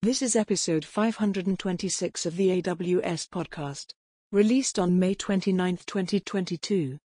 This 0.00 0.22
is 0.22 0.36
episode 0.36 0.84
526 0.84 2.24
of 2.24 2.36
the 2.36 2.62
AWS 2.62 3.28
podcast, 3.30 3.94
released 4.30 4.78
on 4.78 5.00
May 5.00 5.12
29, 5.12 5.78
2022. 5.84 6.98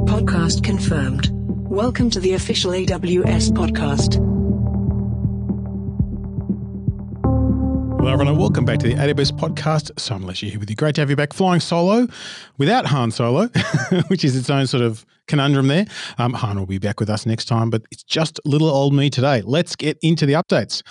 Podcast 0.00 0.64
confirmed. 0.64 1.30
Welcome 1.32 2.10
to 2.10 2.18
the 2.18 2.32
official 2.34 2.72
AWS 2.72 3.52
podcast. 3.52 4.16
Hello, 8.00 8.12
everyone, 8.12 8.36
welcome 8.36 8.64
back 8.64 8.80
to 8.80 8.88
the 8.88 8.94
AWS 8.94 9.30
podcast. 9.30 9.96
Simon 9.96 10.24
Elisha 10.24 10.46
here 10.46 10.58
with 10.58 10.68
you. 10.68 10.74
Great 10.74 10.96
to 10.96 11.02
have 11.02 11.08
you 11.08 11.14
back 11.14 11.32
flying 11.32 11.60
solo 11.60 12.08
without 12.58 12.86
Han 12.86 13.12
Solo, 13.12 13.46
which 14.08 14.24
is 14.24 14.36
its 14.36 14.50
own 14.50 14.66
sort 14.66 14.82
of 14.82 15.06
conundrum 15.26 15.68
there. 15.68 15.86
Um, 16.18 16.34
Hawn 16.34 16.58
will 16.58 16.66
be 16.66 16.78
back 16.78 17.00
with 17.00 17.08
us 17.08 17.26
next 17.26 17.46
time, 17.46 17.70
but 17.70 17.82
it's 17.90 18.02
just 18.02 18.40
little 18.44 18.68
old 18.68 18.92
me 18.92 19.08
today. 19.08 19.42
Let's 19.42 19.76
get 19.76 19.98
into 20.02 20.26
the 20.26 20.34
updates. 20.34 20.82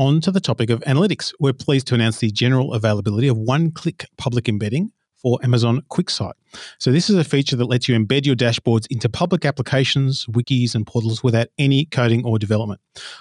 On 0.00 0.18
to 0.22 0.30
the 0.30 0.40
topic 0.40 0.70
of 0.70 0.80
analytics. 0.84 1.34
We're 1.40 1.52
pleased 1.52 1.86
to 1.88 1.94
announce 1.94 2.20
the 2.20 2.30
general 2.30 2.72
availability 2.72 3.28
of 3.28 3.36
one 3.36 3.70
click 3.70 4.06
public 4.16 4.48
embedding 4.48 4.92
for 5.20 5.38
Amazon 5.42 5.82
QuickSight. 5.90 6.32
So, 6.78 6.90
this 6.90 7.10
is 7.10 7.16
a 7.16 7.22
feature 7.22 7.54
that 7.56 7.66
lets 7.66 7.86
you 7.86 7.98
embed 7.98 8.24
your 8.24 8.34
dashboards 8.34 8.86
into 8.88 9.10
public 9.10 9.44
applications, 9.44 10.24
wikis, 10.24 10.74
and 10.74 10.86
portals 10.86 11.22
without 11.22 11.48
any 11.58 11.84
coding 11.84 12.24
or 12.24 12.38
development. 12.38 12.80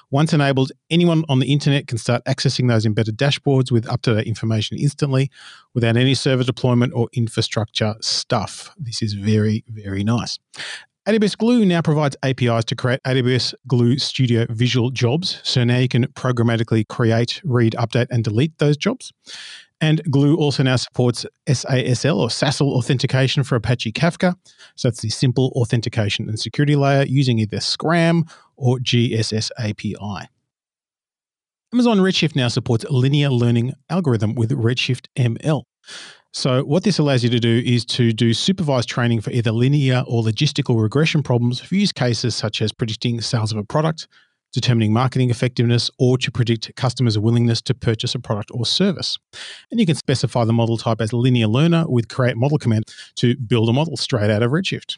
Once 0.10 0.32
enabled, 0.32 0.72
anyone 0.90 1.26
on 1.28 1.40
the 1.40 1.52
internet 1.52 1.88
can 1.88 1.98
start 1.98 2.24
accessing 2.24 2.70
those 2.70 2.86
embedded 2.86 3.18
dashboards 3.18 3.74
with 3.74 3.86
up 3.90 4.02
to 4.04 4.16
date 4.16 4.26
information 4.26 4.78
instantly 4.78 5.30
without 5.74 5.98
any 5.98 6.16
server 6.16 6.46
deployment 6.46 6.94
or 6.94 7.10
infrastructure 7.12 7.96
stuff. 8.00 8.74
This 8.78 9.02
is 9.02 9.16
very, 9.16 9.66
very 9.68 10.06
nice. 10.06 10.40
AWS 11.08 11.38
Glue 11.38 11.66
now 11.66 11.82
provides 11.82 12.16
APIs 12.24 12.66
to 12.66 12.76
create 12.76 13.00
AWS 13.08 13.54
Glue 13.68 13.98
Studio 13.98 14.46
visual 14.50 14.92
jobs. 14.92 15.40
So 15.44 15.64
now 15.64 15.78
you 15.78 15.88
can 15.88 16.06
programmatically 16.08 16.88
create, 16.88 17.42
read, 17.44 17.74
update, 17.80 18.08
and 18.12 18.24
delete 18.24 18.58
those 18.58 18.78
jobs. 18.78 19.12
And 19.82 20.04
Glue 20.12 20.36
also 20.36 20.62
now 20.62 20.76
supports 20.76 21.26
SASL 21.48 22.18
or 22.18 22.28
SASL 22.28 22.68
authentication 22.74 23.44
for 23.44 23.56
Apache 23.56 23.94
Kafka. 23.94 24.36
So 24.76 24.90
that's 24.90 25.02
the 25.02 25.10
simple 25.10 25.54
authentication 25.56 26.28
and 26.28 26.38
security 26.38 26.76
layer 26.76 27.06
using 27.06 27.40
either 27.40 27.58
SCRAM 27.58 28.30
or 28.58 28.78
GSS 28.80 29.52
API. 29.58 30.30
Amazon 31.74 32.00
Redshift 32.00 32.36
now 32.36 32.50
supports 32.50 32.84
linear 32.90 33.30
learning 33.30 33.74
algorithm 33.90 34.36
with 34.36 34.52
Redshift 34.52 35.06
ML. 35.16 35.64
So, 36.32 36.64
what 36.64 36.84
this 36.84 37.00
allows 37.00 37.24
you 37.24 37.30
to 37.32 37.40
do 37.40 37.64
is 37.66 37.84
to 37.86 38.14
do 38.14 38.34
supervised 38.34 38.88
training 38.88 39.22
for 39.22 39.32
either 39.32 39.52
linear 39.52 40.04
or 40.08 40.22
logistical 40.22 40.80
regression 40.80 41.24
problems 41.24 41.60
for 41.60 41.74
use 41.74 41.92
cases 41.92 42.36
such 42.36 42.62
as 42.62 42.72
predicting 42.72 43.20
sales 43.22 43.52
of 43.52 43.58
a 43.58 43.64
product, 43.64 44.08
determining 44.54 44.94
marketing 44.94 45.32
effectiveness, 45.32 45.90
or 45.98 46.20
to 46.20 46.32
predict 46.32 46.76
customers' 46.76 47.18
willingness 47.18 47.64
to 47.64 47.74
purchase 47.74 48.14
a 48.14 48.20
product 48.20 48.52
or 48.54 48.64
service. 48.64 49.18
And 49.72 49.80
you 49.80 49.88
can 49.88 49.96
specify 49.96 50.46
the 50.46 50.54
model 50.54 50.78
type 50.78 51.02
as 51.02 51.14
linear 51.14 51.48
learner 51.48 51.86
with 51.88 52.10
create 52.10 52.38
model 52.38 52.60
command 52.60 52.86
to 53.16 53.36
build 53.36 53.68
a 53.68 53.74
model 53.74 53.98
straight 53.98 54.30
out 54.30 54.44
of 54.44 54.52
Redshift. 54.52 54.98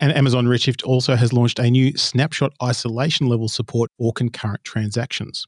And 0.00 0.12
Amazon 0.12 0.46
Redshift 0.46 0.84
also 0.84 1.14
has 1.14 1.32
launched 1.32 1.60
a 1.60 1.70
new 1.70 1.96
snapshot 1.96 2.52
isolation 2.62 3.28
level 3.28 3.48
support 3.48 3.90
for 3.96 4.12
concurrent 4.12 4.64
transactions. 4.64 5.46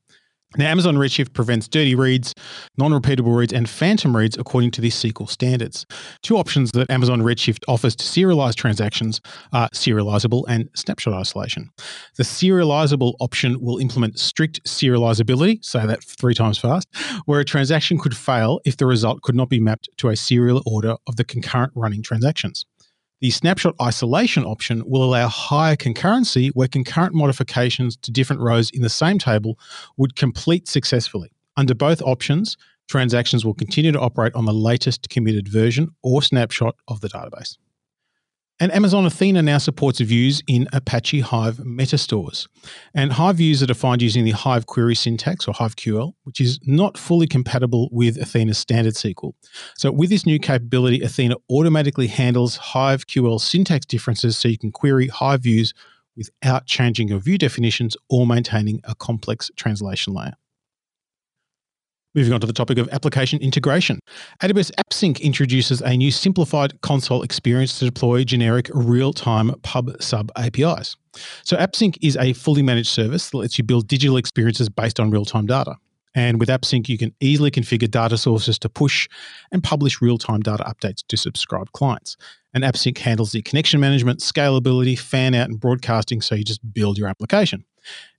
Now, 0.57 0.69
Amazon 0.69 0.97
Redshift 0.97 1.33
prevents 1.33 1.69
dirty 1.69 1.95
reads, 1.95 2.35
non 2.77 2.91
repeatable 2.91 3.37
reads, 3.37 3.53
and 3.53 3.71
phantom 3.71 4.17
reads 4.17 4.37
according 4.37 4.73
to 4.73 4.81
the 4.81 4.91
SQL 4.91 5.29
standards. 5.29 5.87
Two 6.23 6.37
options 6.37 6.73
that 6.73 6.91
Amazon 6.91 7.23
Redshift 7.23 7.63
offers 7.69 7.95
to 7.95 8.05
serialize 8.05 8.57
transactions 8.57 9.21
are 9.53 9.69
serializable 9.69 10.45
and 10.49 10.69
snapshot 10.75 11.15
isolation. 11.15 11.71
The 12.17 12.25
serializable 12.25 13.15
option 13.21 13.61
will 13.61 13.79
implement 13.79 14.19
strict 14.19 14.61
serializability, 14.65 15.65
say 15.65 15.87
that 15.87 16.03
three 16.03 16.35
times 16.35 16.59
fast, 16.59 16.89
where 17.27 17.39
a 17.39 17.45
transaction 17.45 17.97
could 17.97 18.17
fail 18.17 18.61
if 18.65 18.77
the 18.77 18.87
result 18.87 19.23
could 19.23 19.37
not 19.37 19.51
be 19.51 19.61
mapped 19.61 19.89
to 19.99 20.09
a 20.09 20.17
serial 20.17 20.63
order 20.67 20.97
of 21.07 21.15
the 21.15 21.25
concurrent 21.25 21.73
running 21.77 22.03
transactions. 22.03 22.67
The 23.21 23.31
snapshot 23.31 23.75
isolation 23.83 24.47
option 24.47 24.83
will 24.87 25.05
allow 25.05 25.29
higher 25.29 25.77
concurrency 25.77 26.51
where 26.55 26.69
concurrent 26.69 27.15
modifications 27.15 27.97
to 27.99 28.11
different 28.11 28.41
rows 28.41 28.71
in 28.71 28.81
the 28.81 28.89
same 28.89 29.19
table 29.19 29.59
would 29.99 30.17
complete 30.17 30.67
successfully. 30.69 31.31
Under 31.55 31.75
both 31.75 32.01
options, 32.01 32.57
transactions 32.89 33.45
will 33.45 33.53
continue 33.53 33.93
to 33.93 34.01
operate 34.01 34.35
on 34.35 34.47
the 34.47 34.55
latest 34.55 35.11
committed 35.11 35.49
version 35.49 35.91
or 36.03 36.23
snapshot 36.23 36.77
of 36.89 37.03
the 37.03 37.11
database. 37.11 37.59
And 38.61 38.71
Amazon 38.73 39.07
Athena 39.07 39.41
now 39.41 39.57
supports 39.57 40.01
views 40.01 40.43
in 40.47 40.69
Apache 40.75 41.21
Hive 41.21 41.57
metastores. 41.57 42.47
And 42.93 43.11
Hive 43.11 43.37
views 43.37 43.63
are 43.63 43.67
defined 43.67 44.03
using 44.03 44.25
the 44.25 44.33
Hive 44.33 44.67
query 44.67 44.95
syntax 44.95 45.49
or 45.49 45.55
HiveQL, 45.55 46.13
which 46.25 46.43
is 46.43 46.61
not 46.67 46.99
fully 46.99 47.27
compatible 47.27 47.89
with 47.91 48.19
Athena's 48.19 48.59
standard 48.59 48.95
SQL. 48.95 49.33
So, 49.79 49.91
with 49.91 50.11
this 50.11 50.27
new 50.27 50.39
capability, 50.39 51.01
Athena 51.01 51.37
automatically 51.51 52.07
handles 52.07 52.59
HiveQL 52.59 53.41
syntax 53.41 53.87
differences 53.87 54.37
so 54.37 54.49
you 54.49 54.59
can 54.59 54.71
query 54.71 55.09
Hive 55.09 55.43
views 55.43 55.73
without 56.15 56.67
changing 56.67 57.09
your 57.09 57.19
view 57.19 57.39
definitions 57.39 57.97
or 58.11 58.27
maintaining 58.27 58.83
a 58.85 58.95
complex 58.95 59.51
translation 59.57 60.13
layer. 60.13 60.35
Moving 62.15 62.33
on 62.33 62.41
to 62.41 62.47
the 62.47 62.53
topic 62.53 62.79
of 62.79 62.89
application 62.89 63.41
integration. 63.41 64.01
AWS 64.43 64.73
AppSync 64.73 65.21
introduces 65.21 65.81
a 65.81 65.97
new 65.97 66.11
simplified 66.11 66.81
console 66.81 67.23
experience 67.23 67.79
to 67.79 67.85
deploy 67.85 68.25
generic 68.25 68.69
real 68.75 69.13
time 69.13 69.53
pub 69.63 69.91
sub 70.03 70.33
APIs. 70.37 70.97
So, 71.45 71.57
AppSync 71.57 71.97
is 72.03 72.17
a 72.17 72.33
fully 72.33 72.63
managed 72.63 72.89
service 72.89 73.31
that 73.31 73.37
lets 73.37 73.59
you 73.59 73.65
build 73.65 73.87
digital 73.87 74.17
experiences 74.17 74.69
based 74.69 74.99
on 74.99 75.11
real 75.11 75.25
time 75.25 75.47
data. 75.47 75.77
And 76.15 76.41
with 76.41 76.49
AppSync, 76.49 76.89
you 76.89 76.99
can 76.99 77.15
easily 77.21 77.53
configure 77.53 77.89
data 77.89 78.19
sources 78.19 78.59
to 78.59 78.69
push 78.69 79.09
and 79.53 79.63
publish 79.63 80.03
real 80.03 80.19
time 80.19 80.41
data 80.41 80.65
updates 80.65 81.05
to 81.09 81.17
subscribed 81.17 81.73
clients. 81.73 82.17
And 82.53 82.65
AppSync 82.65 82.99
handles 82.99 83.31
the 83.31 83.43
connection 83.43 83.79
management, 83.79 84.19
scalability, 84.19 84.99
fan 84.99 85.35
out, 85.35 85.49
and 85.49 85.61
broadcasting 85.61 86.21
so 86.21 86.35
you 86.35 86.43
just 86.43 86.61
build 86.75 86.99
your 86.99 87.07
application. 87.07 87.65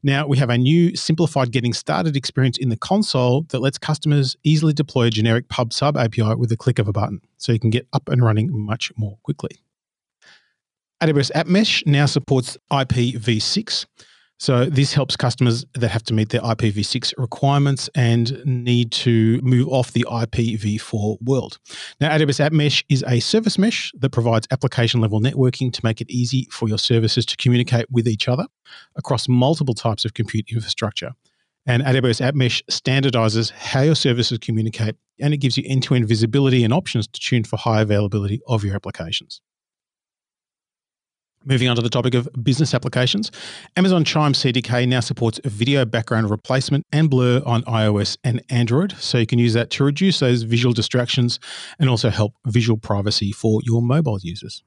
Now, 0.03 0.27
we 0.27 0.37
have 0.37 0.49
a 0.49 0.57
new 0.57 0.95
simplified 0.95 1.51
getting 1.51 1.73
started 1.73 2.15
experience 2.15 2.57
in 2.57 2.69
the 2.69 2.77
console 2.77 3.43
that 3.49 3.59
lets 3.59 3.77
customers 3.77 4.35
easily 4.43 4.73
deploy 4.73 5.07
a 5.07 5.09
generic 5.09 5.47
pub 5.49 5.73
sub 5.73 5.97
API 5.97 6.35
with 6.35 6.51
a 6.51 6.57
click 6.57 6.79
of 6.79 6.87
a 6.87 6.91
button, 6.91 7.21
so 7.37 7.51
you 7.51 7.59
can 7.59 7.69
get 7.69 7.87
up 7.93 8.09
and 8.09 8.23
running 8.23 8.49
much 8.51 8.91
more 8.97 9.17
quickly. 9.23 9.59
AWS 11.01 11.31
App 11.33 11.47
Mesh 11.47 11.83
now 11.85 12.05
supports 12.05 12.57
IPv6. 12.71 13.85
So 14.41 14.65
this 14.65 14.91
helps 14.91 15.15
customers 15.15 15.67
that 15.73 15.89
have 15.89 16.01
to 16.05 16.15
meet 16.15 16.29
their 16.29 16.41
IPv6 16.41 17.13
requirements 17.19 17.91
and 17.93 18.43
need 18.43 18.91
to 18.93 19.39
move 19.43 19.67
off 19.67 19.93
the 19.93 20.03
IPv4 20.09 21.21
world. 21.21 21.59
Now, 21.99 22.09
AWS 22.09 22.39
App 22.39 22.51
Mesh 22.51 22.83
is 22.89 23.05
a 23.07 23.19
service 23.19 23.59
mesh 23.59 23.91
that 23.99 24.09
provides 24.09 24.47
application 24.49 24.99
level 24.99 25.21
networking 25.21 25.71
to 25.71 25.81
make 25.83 26.01
it 26.01 26.09
easy 26.09 26.47
for 26.49 26.67
your 26.67 26.79
services 26.79 27.23
to 27.27 27.37
communicate 27.37 27.85
with 27.91 28.07
each 28.07 28.27
other 28.27 28.47
across 28.95 29.29
multiple 29.29 29.75
types 29.75 30.05
of 30.05 30.15
compute 30.15 30.45
infrastructure. 30.49 31.11
And 31.67 31.83
AWS 31.83 32.21
App 32.21 32.33
Mesh 32.33 32.63
standardizes 32.63 33.51
how 33.51 33.81
your 33.81 33.93
services 33.93 34.39
communicate 34.39 34.95
and 35.19 35.35
it 35.35 35.37
gives 35.37 35.55
you 35.55 35.65
end 35.67 35.83
to 35.83 35.93
end 35.93 36.07
visibility 36.07 36.63
and 36.63 36.73
options 36.73 37.07
to 37.09 37.19
tune 37.19 37.43
for 37.43 37.57
high 37.57 37.81
availability 37.81 38.41
of 38.47 38.63
your 38.63 38.73
applications. 38.73 39.39
Moving 41.43 41.69
on 41.69 41.75
to 41.75 41.81
the 41.81 41.89
topic 41.89 42.13
of 42.13 42.29
business 42.43 42.75
applications, 42.75 43.31
Amazon 43.75 44.03
Chime 44.03 44.33
SDK 44.33 44.87
now 44.87 44.99
supports 44.99 45.39
video 45.43 45.85
background 45.85 46.29
replacement 46.29 46.85
and 46.91 47.09
blur 47.09 47.41
on 47.47 47.63
iOS 47.63 48.15
and 48.23 48.43
Android. 48.51 48.91
So 48.99 49.17
you 49.17 49.25
can 49.25 49.39
use 49.39 49.53
that 49.53 49.71
to 49.71 49.83
reduce 49.83 50.19
those 50.19 50.43
visual 50.43 50.71
distractions 50.71 51.39
and 51.79 51.89
also 51.89 52.11
help 52.11 52.33
visual 52.45 52.77
privacy 52.77 53.31
for 53.31 53.59
your 53.63 53.81
mobile 53.81 54.19
users. 54.21 54.61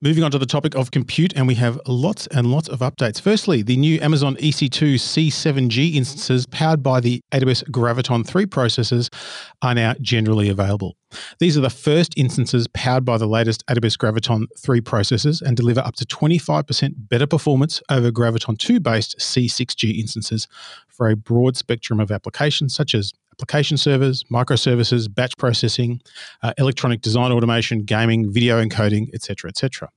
Moving 0.00 0.22
on 0.22 0.30
to 0.30 0.38
the 0.38 0.46
topic 0.46 0.76
of 0.76 0.92
compute, 0.92 1.32
and 1.34 1.48
we 1.48 1.56
have 1.56 1.80
lots 1.84 2.28
and 2.28 2.52
lots 2.52 2.68
of 2.68 2.78
updates. 2.78 3.20
Firstly, 3.20 3.62
the 3.62 3.76
new 3.76 3.98
Amazon 4.00 4.36
EC2 4.36 4.94
C7G 4.94 5.96
instances 5.96 6.46
powered 6.46 6.84
by 6.84 7.00
the 7.00 7.20
AWS 7.32 7.64
Graviton 7.70 8.24
3 8.24 8.46
processors 8.46 9.12
are 9.60 9.74
now 9.74 9.96
generally 10.00 10.50
available. 10.50 10.94
These 11.40 11.58
are 11.58 11.62
the 11.62 11.68
first 11.68 12.14
instances 12.16 12.68
powered 12.68 13.04
by 13.04 13.18
the 13.18 13.26
latest 13.26 13.66
AWS 13.66 13.96
Graviton 13.96 14.44
3 14.56 14.80
processors 14.82 15.42
and 15.42 15.56
deliver 15.56 15.80
up 15.80 15.96
to 15.96 16.04
25% 16.04 17.08
better 17.08 17.26
performance 17.26 17.82
over 17.90 18.12
Graviton 18.12 18.56
2 18.56 18.78
based 18.78 19.18
C6G 19.18 19.98
instances 19.98 20.46
for 20.86 21.08
a 21.08 21.16
broad 21.16 21.56
spectrum 21.56 21.98
of 21.98 22.12
applications 22.12 22.72
such 22.72 22.94
as 22.94 23.12
application 23.38 23.76
servers, 23.76 24.24
microservices, 24.32 25.12
batch 25.12 25.36
processing, 25.36 26.00
uh, 26.42 26.52
electronic 26.58 27.00
design 27.00 27.30
automation, 27.30 27.84
gaming, 27.84 28.32
video 28.32 28.62
encoding, 28.62 29.08
etc., 29.14 29.48
etc. 29.48 29.88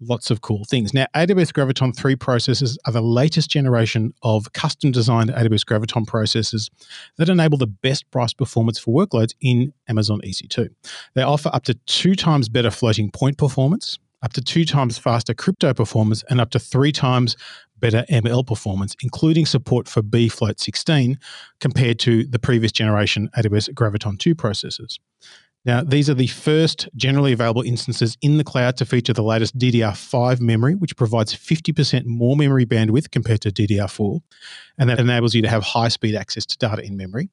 Lots 0.00 0.30
of 0.30 0.40
cool 0.40 0.64
things. 0.64 0.92
Now, 0.92 1.06
AWS 1.14 1.52
Graviton 1.52 1.94
3 1.94 2.16
processors 2.16 2.76
are 2.86 2.92
the 2.92 3.00
latest 3.02 3.48
generation 3.48 4.12
of 4.22 4.52
custom 4.54 4.90
designed 4.90 5.30
AWS 5.30 5.64
Graviton 5.64 6.04
processors 6.04 6.68
that 7.16 7.28
enable 7.28 7.58
the 7.58 7.68
best 7.68 8.10
price 8.10 8.32
performance 8.32 8.78
for 8.78 9.06
workloads 9.06 9.34
in 9.40 9.72
Amazon 9.88 10.20
EC2. 10.24 10.68
They 11.14 11.22
offer 11.22 11.50
up 11.52 11.64
to 11.64 11.74
two 11.86 12.16
times 12.16 12.48
better 12.48 12.70
floating 12.70 13.10
point 13.12 13.38
performance, 13.38 13.98
up 14.22 14.32
to 14.34 14.40
two 14.40 14.64
times 14.64 14.98
faster 14.98 15.34
crypto 15.34 15.72
performance, 15.74 16.22
and 16.28 16.40
up 16.40 16.50
to 16.50 16.58
three 16.58 16.92
times 16.92 17.36
better 17.78 18.04
ML 18.10 18.46
performance, 18.46 18.94
including 19.02 19.46
support 19.46 19.88
for 19.88 20.02
bfloat 20.02 20.60
16 20.60 21.18
compared 21.60 21.98
to 22.00 22.24
the 22.26 22.38
previous 22.38 22.72
generation 22.72 23.30
AWS 23.36 23.70
Graviton 23.70 24.18
2 24.18 24.34
processors. 24.34 24.98
Now, 25.66 25.82
these 25.82 26.08
are 26.08 26.14
the 26.14 26.26
first 26.26 26.88
generally 26.96 27.32
available 27.32 27.60
instances 27.62 28.16
in 28.22 28.38
the 28.38 28.44
cloud 28.44 28.78
to 28.78 28.86
feature 28.86 29.12
the 29.12 29.22
latest 29.22 29.58
DDR5 29.58 30.40
memory, 30.40 30.74
which 30.74 30.96
provides 30.96 31.34
50% 31.34 32.06
more 32.06 32.34
memory 32.34 32.64
bandwidth 32.64 33.10
compared 33.10 33.42
to 33.42 33.50
DDR4, 33.50 34.20
and 34.78 34.88
that 34.88 34.98
enables 34.98 35.34
you 35.34 35.42
to 35.42 35.48
have 35.48 35.62
high 35.62 35.88
speed 35.88 36.14
access 36.14 36.46
to 36.46 36.56
data 36.56 36.82
in 36.82 36.96
memory. 36.96 37.28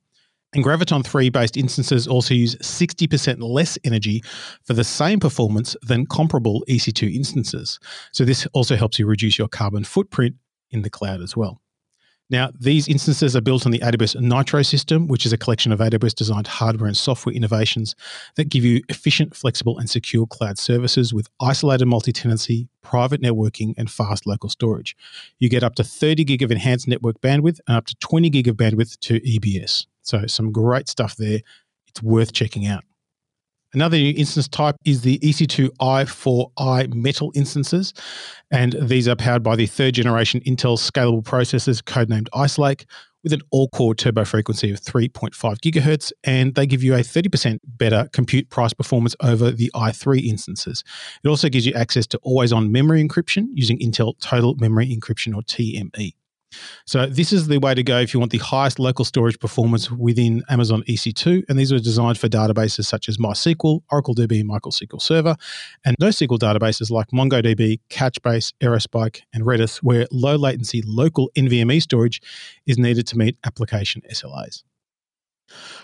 And 0.53 0.63
Graviton 0.63 1.05
3 1.05 1.29
based 1.29 1.57
instances 1.57 2.07
also 2.07 2.33
use 2.33 2.55
60% 2.55 3.41
less 3.41 3.77
energy 3.83 4.23
for 4.63 4.73
the 4.73 4.83
same 4.83 5.19
performance 5.19 5.75
than 5.81 6.05
comparable 6.05 6.63
EC2 6.69 7.13
instances. 7.13 7.79
So, 8.13 8.23
this 8.23 8.47
also 8.53 8.75
helps 8.75 8.97
you 8.97 9.05
reduce 9.05 9.37
your 9.37 9.49
carbon 9.49 9.83
footprint 9.83 10.35
in 10.71 10.83
the 10.83 10.89
cloud 10.89 11.21
as 11.21 11.35
well. 11.35 11.61
Now, 12.29 12.49
these 12.59 12.89
instances 12.89 13.37
are 13.37 13.41
built 13.41 13.65
on 13.65 13.71
the 13.71 13.79
AWS 13.79 14.19
Nitro 14.19 14.61
system, 14.61 15.07
which 15.07 15.25
is 15.25 15.31
a 15.31 15.37
collection 15.37 15.71
of 15.71 15.79
AWS 15.79 16.13
designed 16.13 16.47
hardware 16.47 16.87
and 16.87 16.97
software 16.97 17.33
innovations 17.33 17.95
that 18.35 18.49
give 18.49 18.65
you 18.65 18.81
efficient, 18.89 19.33
flexible, 19.33 19.77
and 19.77 19.89
secure 19.89 20.27
cloud 20.27 20.57
services 20.57 21.13
with 21.13 21.29
isolated 21.39 21.85
multi 21.85 22.11
tenancy, 22.11 22.67
private 22.81 23.21
networking, 23.21 23.73
and 23.77 23.89
fast 23.89 24.27
local 24.27 24.49
storage. 24.49 24.95
You 25.39 25.49
get 25.49 25.63
up 25.63 25.75
to 25.75 25.85
30 25.85 26.25
gig 26.25 26.43
of 26.43 26.51
enhanced 26.51 26.87
network 26.87 27.21
bandwidth 27.21 27.59
and 27.65 27.77
up 27.77 27.85
to 27.85 27.95
20 27.95 28.29
gig 28.29 28.49
of 28.49 28.57
bandwidth 28.57 28.99
to 28.99 29.21
EBS. 29.21 29.85
So, 30.07 30.25
some 30.27 30.51
great 30.51 30.87
stuff 30.87 31.15
there. 31.15 31.41
It's 31.87 32.01
worth 32.01 32.33
checking 32.33 32.65
out. 32.65 32.83
Another 33.73 33.97
new 33.97 34.13
instance 34.15 34.47
type 34.47 34.77
is 34.85 35.01
the 35.01 35.19
EC2 35.19 35.69
i4i 35.81 36.93
metal 36.93 37.31
instances, 37.35 37.93
and 38.49 38.75
these 38.81 39.09
are 39.09 39.15
powered 39.15 39.43
by 39.43 39.57
the 39.57 39.65
third 39.65 39.93
generation 39.93 40.39
Intel 40.41 40.77
scalable 40.77 41.21
processors 41.21 41.83
codenamed 41.83 42.29
Ice 42.33 42.57
Lake 42.57 42.85
with 43.23 43.33
an 43.33 43.41
all-core 43.51 43.93
turbo 43.93 44.23
frequency 44.23 44.71
of 44.71 44.79
3.5 44.79 45.33
gigahertz, 45.59 46.13
and 46.23 46.55
they 46.55 46.65
give 46.65 46.81
you 46.81 46.95
a 46.95 46.99
30% 46.99 47.59
better 47.65 48.07
compute 48.13 48.49
price 48.49 48.73
performance 48.73 49.17
over 49.21 49.51
the 49.51 49.69
i3 49.75 50.23
instances. 50.23 50.83
It 51.25 51.27
also 51.27 51.49
gives 51.49 51.65
you 51.65 51.73
access 51.73 52.07
to 52.07 52.19
always-on 52.23 52.71
memory 52.71 53.05
encryption 53.05 53.47
using 53.53 53.77
Intel 53.79 54.17
Total 54.21 54.55
Memory 54.55 54.95
Encryption 54.95 55.35
or 55.35 55.41
TME. 55.41 56.13
So 56.85 57.05
this 57.05 57.33
is 57.33 57.47
the 57.47 57.59
way 57.59 57.73
to 57.73 57.83
go 57.83 57.99
if 57.99 58.13
you 58.13 58.19
want 58.19 58.31
the 58.31 58.37
highest 58.37 58.79
local 58.79 59.05
storage 59.05 59.39
performance 59.39 59.91
within 59.91 60.43
Amazon 60.49 60.83
EC2. 60.87 61.43
And 61.49 61.59
these 61.59 61.71
are 61.71 61.79
designed 61.79 62.17
for 62.17 62.27
databases 62.27 62.85
such 62.85 63.09
as 63.09 63.17
MySQL, 63.17 63.81
Oracle 63.91 64.15
DB, 64.15 64.43
MySQL 64.43 65.01
Server, 65.01 65.35
and 65.85 65.97
NoSQL 65.97 66.39
databases 66.39 66.89
like 66.89 67.07
MongoDB, 67.07 67.79
Couchbase, 67.89 68.53
Aerospike, 68.61 69.21
and 69.33 69.43
Redis, 69.43 69.77
where 69.77 70.07
low 70.11 70.35
latency 70.35 70.81
local 70.85 71.29
NVMe 71.35 71.81
storage 71.81 72.21
is 72.65 72.77
needed 72.77 73.07
to 73.07 73.17
meet 73.17 73.37
application 73.45 74.01
SLAs. 74.11 74.63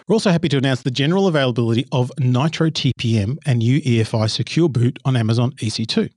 We're 0.08 0.16
also 0.16 0.32
happy 0.32 0.50
to 0.50 0.58
announce 0.58 0.82
the 0.82 0.92
general 0.92 1.28
availability 1.28 1.86
of 1.92 2.12
Nitro 2.20 2.70
TPM 2.70 3.38
and 3.46 3.62
UEFI 3.62 4.30
Secure 4.30 4.68
Boot 4.68 5.00
on 5.06 5.16
Amazon 5.16 5.52
EC2. 5.54 6.10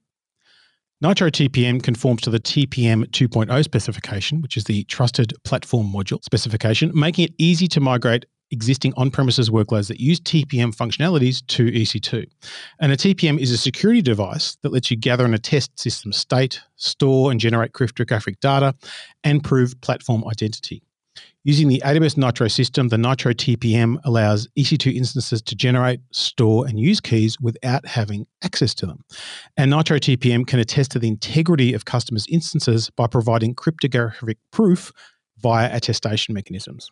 Nitro 1.02 1.28
TPM 1.28 1.82
conforms 1.82 2.22
to 2.22 2.30
the 2.30 2.40
TPM 2.40 3.04
2.0 3.10 3.62
specification, 3.62 4.40
which 4.40 4.56
is 4.56 4.64
the 4.64 4.84
Trusted 4.84 5.34
Platform 5.44 5.92
Module 5.92 6.24
specification, 6.24 6.90
making 6.94 7.26
it 7.26 7.34
easy 7.36 7.68
to 7.68 7.80
migrate 7.80 8.24
existing 8.50 8.94
on 8.96 9.10
premises 9.10 9.50
workloads 9.50 9.88
that 9.88 10.00
use 10.00 10.18
TPM 10.20 10.74
functionalities 10.74 11.46
to 11.48 11.66
EC2. 11.66 12.24
And 12.80 12.92
a 12.92 12.96
TPM 12.96 13.38
is 13.38 13.50
a 13.50 13.58
security 13.58 14.00
device 14.00 14.56
that 14.62 14.72
lets 14.72 14.90
you 14.90 14.96
gather 14.96 15.26
and 15.26 15.34
attest 15.34 15.78
system 15.78 16.14
state, 16.14 16.62
store 16.76 17.30
and 17.30 17.38
generate 17.40 17.74
cryptographic 17.74 18.40
data, 18.40 18.74
and 19.22 19.44
prove 19.44 19.78
platform 19.82 20.24
identity. 20.26 20.82
Using 21.44 21.68
the 21.68 21.80
AWS 21.84 22.16
Nitro 22.16 22.48
system, 22.48 22.88
the 22.88 22.98
Nitro 22.98 23.32
TPM 23.32 23.98
allows 24.04 24.48
EC2 24.58 24.94
instances 24.94 25.40
to 25.42 25.54
generate, 25.54 26.00
store, 26.10 26.66
and 26.66 26.78
use 26.78 27.00
keys 27.00 27.40
without 27.40 27.86
having 27.86 28.26
access 28.42 28.74
to 28.74 28.86
them. 28.86 29.04
And 29.56 29.70
Nitro 29.70 29.98
TPM 29.98 30.46
can 30.46 30.58
attest 30.58 30.90
to 30.92 30.98
the 30.98 31.08
integrity 31.08 31.72
of 31.72 31.84
customers' 31.84 32.26
instances 32.28 32.90
by 32.90 33.06
providing 33.06 33.54
cryptographic 33.54 34.38
proof 34.50 34.92
via 35.38 35.74
attestation 35.74 36.34
mechanisms. 36.34 36.90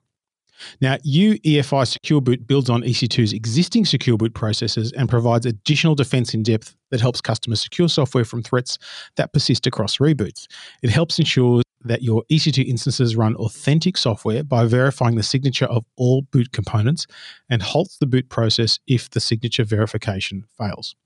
Now, 0.80 0.96
UEFI 0.98 1.86
Secure 1.86 2.20
Boot 2.20 2.46
builds 2.46 2.70
on 2.70 2.82
EC2's 2.82 3.32
existing 3.32 3.84
Secure 3.84 4.16
Boot 4.16 4.34
processes 4.34 4.92
and 4.92 5.08
provides 5.08 5.46
additional 5.46 5.94
defense 5.94 6.34
in 6.34 6.42
depth 6.42 6.76
that 6.90 7.00
helps 7.00 7.20
customers 7.20 7.60
secure 7.60 7.88
software 7.88 8.24
from 8.24 8.42
threats 8.42 8.78
that 9.16 9.32
persist 9.32 9.66
across 9.66 9.98
reboots. 9.98 10.46
It 10.82 10.90
helps 10.90 11.18
ensure 11.18 11.62
that 11.84 12.02
your 12.02 12.24
EC2 12.30 12.66
instances 12.66 13.16
run 13.16 13.36
authentic 13.36 13.96
software 13.96 14.42
by 14.42 14.64
verifying 14.64 15.16
the 15.16 15.22
signature 15.22 15.66
of 15.66 15.84
all 15.96 16.22
boot 16.22 16.52
components 16.52 17.06
and 17.48 17.62
halts 17.62 17.98
the 17.98 18.06
boot 18.06 18.28
process 18.28 18.78
if 18.86 19.10
the 19.10 19.20
signature 19.20 19.64
verification 19.64 20.44
fails. 20.58 20.96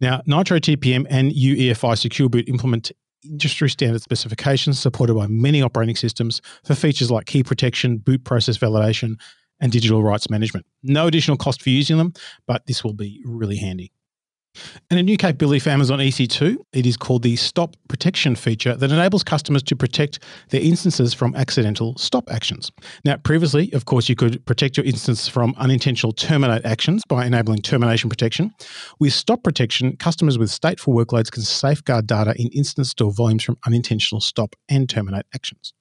Now, 0.00 0.22
Nitro 0.26 0.58
TPM 0.58 1.06
and 1.08 1.32
UEFI 1.32 1.96
Secure 1.96 2.28
Boot 2.28 2.48
implement 2.48 2.92
industry 3.24 3.70
standard 3.70 4.02
specifications 4.02 4.78
supported 4.78 5.14
by 5.14 5.26
many 5.26 5.62
operating 5.62 5.96
systems 5.96 6.42
for 6.64 6.74
features 6.74 7.10
like 7.10 7.26
key 7.26 7.42
protection, 7.42 7.98
boot 7.98 8.24
process 8.24 8.58
validation, 8.58 9.18
and 9.60 9.72
digital 9.72 10.02
rights 10.02 10.28
management. 10.28 10.66
No 10.82 11.06
additional 11.06 11.36
cost 11.36 11.62
for 11.62 11.70
using 11.70 11.96
them, 11.96 12.12
but 12.46 12.66
this 12.66 12.84
will 12.84 12.92
be 12.92 13.22
really 13.24 13.56
handy. 13.56 13.90
And 14.90 15.00
a 15.00 15.02
new 15.02 15.16
capability 15.16 15.58
for 15.58 15.70
Amazon 15.70 15.98
EC2, 15.98 16.56
it 16.72 16.86
is 16.86 16.96
called 16.96 17.22
the 17.22 17.36
Stop 17.36 17.76
Protection 17.88 18.36
feature 18.36 18.74
that 18.76 18.90
enables 18.90 19.24
customers 19.24 19.62
to 19.64 19.76
protect 19.76 20.20
their 20.50 20.60
instances 20.60 21.14
from 21.14 21.34
accidental 21.34 21.96
stop 21.96 22.30
actions. 22.30 22.70
Now, 23.04 23.16
previously, 23.16 23.72
of 23.72 23.84
course, 23.84 24.08
you 24.08 24.16
could 24.16 24.44
protect 24.46 24.76
your 24.76 24.86
instance 24.86 25.28
from 25.28 25.54
unintentional 25.58 26.12
terminate 26.12 26.64
actions 26.64 27.02
by 27.08 27.26
enabling 27.26 27.62
termination 27.62 28.10
protection. 28.10 28.52
With 28.98 29.12
Stop 29.12 29.42
Protection, 29.42 29.96
customers 29.96 30.38
with 30.38 30.50
stateful 30.50 30.94
workloads 30.94 31.30
can 31.30 31.42
safeguard 31.42 32.06
data 32.06 32.34
in 32.38 32.48
instance 32.48 32.90
store 32.90 33.12
volumes 33.12 33.44
from 33.44 33.58
unintentional 33.66 34.20
stop 34.20 34.54
and 34.68 34.88
terminate 34.88 35.26
actions. 35.34 35.72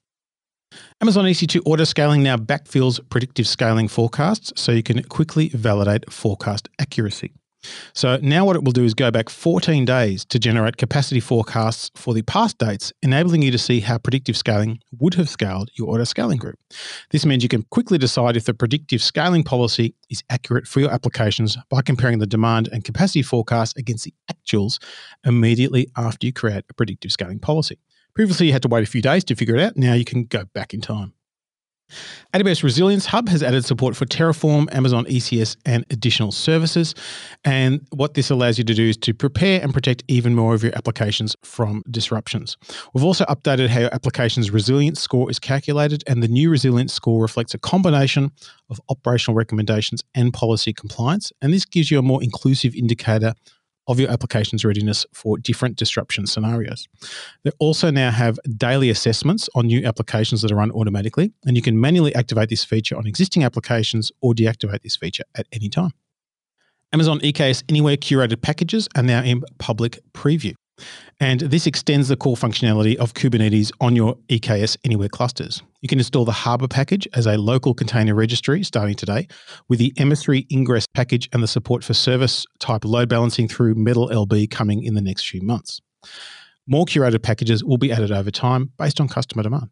Amazon 1.01 1.25
EC2 1.25 1.61
auto 1.65 1.83
scaling 1.83 2.23
now 2.23 2.37
backfills 2.37 2.99
predictive 3.09 3.47
scaling 3.47 3.87
forecasts 3.87 4.51
so 4.55 4.71
you 4.71 4.83
can 4.83 5.03
quickly 5.03 5.49
validate 5.49 6.11
forecast 6.11 6.69
accuracy. 6.79 7.33
So 7.93 8.17
now 8.21 8.45
what 8.45 8.55
it 8.55 8.63
will 8.63 8.71
do 8.71 8.83
is 8.83 8.93
go 8.93 9.11
back 9.11 9.29
14 9.29 9.85
days 9.85 10.25
to 10.25 10.39
generate 10.39 10.77
capacity 10.77 11.19
forecasts 11.19 11.91
for 11.95 12.13
the 12.13 12.21
past 12.23 12.57
dates, 12.57 12.91
enabling 13.01 13.41
you 13.41 13.51
to 13.51 13.57
see 13.57 13.79
how 13.79 13.97
predictive 13.97 14.37
scaling 14.37 14.79
would 14.99 15.15
have 15.15 15.29
scaled 15.29 15.69
your 15.77 15.89
auto 15.89 16.03
scaling 16.03 16.37
group. 16.37 16.57
This 17.11 17.25
means 17.25 17.43
you 17.43 17.49
can 17.49 17.63
quickly 17.63 17.97
decide 17.97 18.37
if 18.37 18.45
the 18.45 18.53
predictive 18.53 19.01
scaling 19.01 19.43
policy 19.43 19.95
is 20.09 20.23
accurate 20.29 20.67
for 20.67 20.79
your 20.79 20.91
applications 20.91 21.57
by 21.69 21.81
comparing 21.81 22.19
the 22.19 22.27
demand 22.27 22.69
and 22.71 22.83
capacity 22.83 23.21
forecasts 23.21 23.73
against 23.77 24.05
the 24.05 24.13
actuals 24.31 24.79
immediately 25.25 25.87
after 25.97 26.27
you 26.27 26.33
create 26.33 26.65
a 26.69 26.73
predictive 26.73 27.11
scaling 27.11 27.39
policy. 27.39 27.79
Previously, 28.13 28.47
you 28.47 28.53
had 28.53 28.61
to 28.61 28.69
wait 28.69 28.83
a 28.83 28.89
few 28.89 29.01
days 29.01 29.25
to 29.25 29.35
figure 29.35 29.55
it 29.55 29.61
out. 29.61 29.75
Now 29.75 29.93
you 29.93 30.05
can 30.05 30.23
go 30.23 30.45
back 30.53 30.73
in 30.73 30.81
time. 30.81 31.13
AWS 32.33 32.63
Resilience 32.63 33.05
Hub 33.05 33.29
has 33.29 33.41
added 33.41 33.63
support 33.63 33.95
for 33.95 34.05
Terraform, 34.05 34.67
Amazon 34.73 35.05
ECS, 35.05 35.55
and 35.65 35.85
additional 35.89 36.31
services. 36.31 36.93
And 37.45 37.85
what 37.91 38.13
this 38.15 38.29
allows 38.29 38.57
you 38.57 38.63
to 38.65 38.73
do 38.73 38.89
is 38.89 38.97
to 38.97 39.13
prepare 39.13 39.61
and 39.61 39.73
protect 39.73 40.03
even 40.07 40.35
more 40.35 40.53
of 40.53 40.61
your 40.61 40.75
applications 40.75 41.35
from 41.43 41.81
disruptions. 41.89 42.57
We've 42.93 43.05
also 43.05 43.23
updated 43.25 43.69
how 43.69 43.81
your 43.81 43.93
application's 43.93 44.51
resilience 44.51 44.99
score 44.99 45.29
is 45.31 45.39
calculated, 45.39 46.03
and 46.07 46.21
the 46.21 46.27
new 46.27 46.49
resilience 46.49 46.93
score 46.93 47.21
reflects 47.21 47.53
a 47.53 47.57
combination 47.57 48.31
of 48.69 48.81
operational 48.89 49.35
recommendations 49.35 50.03
and 50.13 50.33
policy 50.33 50.73
compliance. 50.73 51.31
And 51.41 51.53
this 51.53 51.65
gives 51.65 51.89
you 51.89 51.99
a 51.99 52.01
more 52.01 52.21
inclusive 52.21 52.75
indicator 52.75 53.33
of 53.87 53.99
your 53.99 54.09
application's 54.09 54.65
readiness 54.65 55.05
for 55.13 55.37
different 55.37 55.75
disruption 55.75 56.25
scenarios. 56.25 56.87
They 57.43 57.51
also 57.59 57.91
now 57.91 58.11
have 58.11 58.39
daily 58.57 58.89
assessments 58.89 59.49
on 59.55 59.67
new 59.67 59.85
applications 59.85 60.41
that 60.41 60.51
are 60.51 60.55
run 60.55 60.71
automatically, 60.71 61.33
and 61.45 61.55
you 61.55 61.61
can 61.61 61.79
manually 61.79 62.13
activate 62.15 62.49
this 62.49 62.63
feature 62.63 62.97
on 62.97 63.05
existing 63.05 63.43
applications 63.43 64.11
or 64.21 64.33
deactivate 64.33 64.81
this 64.81 64.95
feature 64.95 65.23
at 65.35 65.47
any 65.51 65.69
time. 65.69 65.91
Amazon 66.93 67.19
EKS 67.19 67.63
Anywhere 67.67 67.97
curated 67.97 68.41
packages 68.41 68.87
are 68.95 69.03
now 69.03 69.21
in 69.21 69.43
public 69.57 69.99
preview. 70.13 70.53
And 71.19 71.39
this 71.41 71.65
extends 71.65 72.09
the 72.09 72.17
core 72.17 72.35
functionality 72.35 72.95
of 72.97 73.13
Kubernetes 73.13 73.71
on 73.79 73.95
your 73.95 74.15
EKS 74.27 74.77
Anywhere 74.83 75.07
clusters. 75.07 75.63
You 75.81 75.87
can 75.87 75.99
install 75.99 76.25
the 76.25 76.31
Harbor 76.31 76.67
package 76.67 77.07
as 77.13 77.25
a 77.25 77.37
local 77.37 77.73
container 77.73 78.13
registry 78.13 78.63
starting 78.63 78.95
today, 78.95 79.27
with 79.69 79.79
the 79.79 79.93
Emissary 79.97 80.45
Ingress 80.51 80.87
package 80.93 81.29
and 81.31 81.41
the 81.41 81.47
support 81.47 81.83
for 81.83 81.93
service 81.93 82.45
type 82.59 82.83
load 82.83 83.07
balancing 83.07 83.47
through 83.47 83.75
Metal 83.75 84.09
LB 84.09 84.51
coming 84.51 84.83
in 84.83 84.93
the 84.93 85.01
next 85.01 85.29
few 85.29 85.41
months. 85.41 85.79
More 86.67 86.85
curated 86.85 87.21
packages 87.21 87.63
will 87.63 87.77
be 87.77 87.91
added 87.91 88.11
over 88.11 88.31
time 88.31 88.71
based 88.77 88.99
on 88.99 89.07
customer 89.07 89.43
demand. 89.43 89.69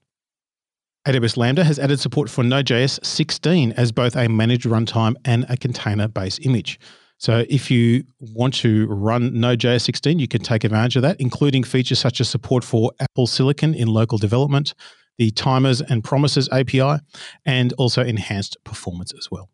AWS 1.05 1.36
Lambda 1.36 1.65
has 1.65 1.79
added 1.79 2.00
support 2.00 2.29
for 2.29 2.45
Node.js 2.45 3.03
16 3.03 3.74
as 3.74 3.91
both 3.91 4.15
a 4.15 4.29
managed 4.29 4.65
runtime 4.65 5.15
and 5.25 5.45
a 5.50 5.57
container 5.57 6.07
based 6.07 6.45
image. 6.45 6.79
So 7.17 7.46
if 7.50 7.72
you 7.72 8.03
want 8.20 8.53
to 8.55 8.88
run 8.88 9.39
Node.js 9.39 9.82
16, 9.82 10.20
you 10.20 10.27
can 10.27 10.41
take 10.41 10.63
advantage 10.63 10.96
of 10.96 11.03
that, 11.03 11.20
including 11.22 11.63
features 11.63 12.00
such 12.00 12.20
as 12.20 12.29
support 12.29 12.63
for 12.63 12.91
Apple 13.00 13.27
Silicon 13.27 13.74
in 13.74 13.88
local 13.88 14.17
development, 14.17 14.74
the 15.17 15.32
timers 15.32 15.79
and 15.82 16.03
promises 16.03 16.50
API, 16.51 16.98
and 17.46 17.74
also 17.74 18.03
enhanced 18.03 18.58
performance 18.63 19.13
as 19.17 19.29
well. 19.32 19.50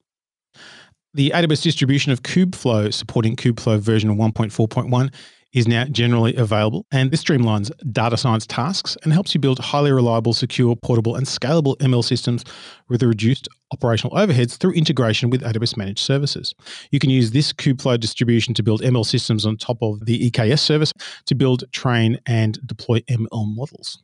The 1.14 1.32
AWS 1.36 1.64
distribution 1.64 2.12
of 2.12 2.24
Kubeflow 2.24 2.94
supporting 2.94 3.36
Kubeflow 3.36 3.80
version 3.80 4.16
1.4.1 4.18 5.14
is 5.54 5.68
now 5.68 5.86
generally 5.86 6.36
available, 6.36 6.86
and 6.92 7.12
this 7.12 7.24
streamlines 7.24 7.72
data 7.92 8.18
science 8.18 8.46
tasks 8.46 8.96
and 9.04 9.12
helps 9.12 9.34
you 9.34 9.40
build 9.40 9.60
highly 9.60 9.92
reliable, 9.92 10.34
secure, 10.34 10.76
portable, 10.76 11.16
and 11.16 11.26
scalable 11.26 11.76
ML 11.78 12.04
systems 12.04 12.44
with 12.88 13.02
reduced 13.02 13.48
operational 13.72 14.16
overheads 14.16 14.58
through 14.58 14.74
integration 14.74 15.30
with 15.30 15.42
AWS 15.42 15.78
managed 15.78 16.00
services. 16.00 16.54
You 16.92 17.00
can 17.00 17.10
use 17.10 17.32
this 17.32 17.52
Kubeflow 17.54 18.00
distribution 18.00 18.54
to 18.56 18.64
build 18.64 18.82
ML 18.82 19.06
systems 19.06 19.46
on 19.46 19.58
top 19.58 19.82
of 19.82 20.06
the 20.06 20.30
EKS 20.30 20.60
service 20.60 20.94
to 21.26 21.36
build, 21.36 21.64
train, 21.72 22.20
and 22.26 22.60
deploy 22.68 23.00
ML 23.10 23.56
models. 23.56 24.04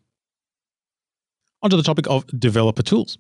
Onto 1.62 1.78
the 1.78 1.84
topic 1.84 2.06
of 2.10 2.26
developer 2.40 2.84
tools. 2.84 3.18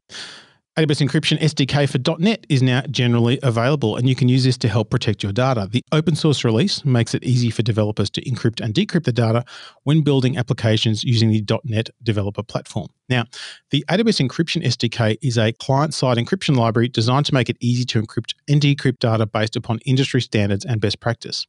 AWS 0.77 1.08
Encryption 1.08 1.39
SDK 1.39 1.89
for 1.89 2.20
.NET 2.20 2.46
is 2.50 2.62
now 2.62 2.82
generally 2.91 3.39
available, 3.41 3.96
and 3.96 4.10
you 4.10 4.15
can 4.15 4.27
use 4.27 4.44
this 4.44 4.58
to 4.58 4.67
help 4.67 4.89
protect 4.89 5.24
your 5.24 5.32
data. 5.32 5.70
The 5.72 5.86
open 5.94 6.15
source 6.15 6.44
release 6.44 6.84
makes 6.84 7.13
it 7.13 7.24
easy 7.24 7.50
for 7.50 7.62
developers 7.62 8.10
to 8.10 8.22
encrypt 8.24 8.60
and 8.60 8.74
decrypt 8.74 9.05
the 9.05 9.13
data 9.13 9.46
when 9.84 10.01
building 10.01 10.38
applications 10.38 11.01
using 11.01 11.29
the 11.29 11.46
.NET 11.63 11.91
developer 12.03 12.44
platform. 12.44 12.89
Now, 13.08 13.24
the 13.72 13.86
AWS 13.89 14.27
Encryption 14.27 14.65
SDK 14.65 15.17
is 15.22 15.38
a 15.38 15.53
client-side 15.53 16.17
encryption 16.17 16.58
library 16.58 16.89
designed 16.89 17.25
to 17.27 17.34
make 17.34 17.50
it 17.50 17.55
easy 17.62 17.86
to 17.86 18.01
encrypt 18.01 18.34
and 18.50 18.60
decrypt 18.60 19.00
data 19.00 19.25
based 19.25 19.55
upon 19.55 19.79
industry 19.86 20.22
standards 20.22 20.65
and 20.65 20.82
best 20.82 21.00
practice. 21.00 21.48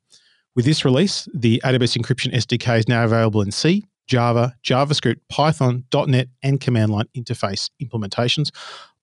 With 0.55 0.67
this 0.67 0.85
release, 0.85 1.29
the 1.35 1.61
AWS 1.65 2.01
Encryption 2.01 2.33
SDK 2.33 2.79
is 2.79 2.87
now 2.87 3.05
available 3.05 3.43
in 3.43 3.51
C, 3.51 3.89
Java, 4.07 4.55
JavaScript, 4.63 5.19
Python, 5.29 5.83
.NET, 5.93 6.29
and 6.45 6.61
command 6.61 6.93
line 6.93 7.07
interface 7.17 7.71
implementations, 7.83 8.53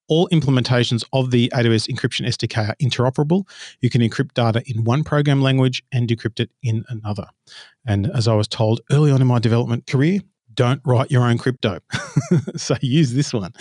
all 0.08 0.28
implementations 0.30 1.04
of 1.14 1.32
the 1.32 1.50
AWS 1.54 1.88
Encryption 1.88 2.28
SDK 2.28 2.70
are 2.70 2.76
interoperable. 2.76 3.48
You 3.82 3.90
can 3.90 4.02
encrypt 4.02 4.34
data 4.34 4.64
in 4.66 4.84
one 4.84 5.04
program 5.04 5.42
language 5.42 5.84
and 5.92 6.08
decrypt 6.08 6.40
it 6.40 6.50
in 6.62 6.84
another. 6.90 7.28
And 7.86 8.10
as 8.12 8.28
I 8.28 8.36
was 8.36 8.48
told 8.48 8.82
early 8.92 9.12
on 9.12 9.22
in 9.22 9.28
my 9.28 9.40
development 9.40 9.88
career, 9.88 10.22
don't 10.54 10.82
write 10.86 11.12
your 11.12 11.24
own 11.24 11.38
crypto. 11.38 11.80
so 12.56 12.76
use 12.82 13.14
this 13.14 13.34
one. 13.34 13.54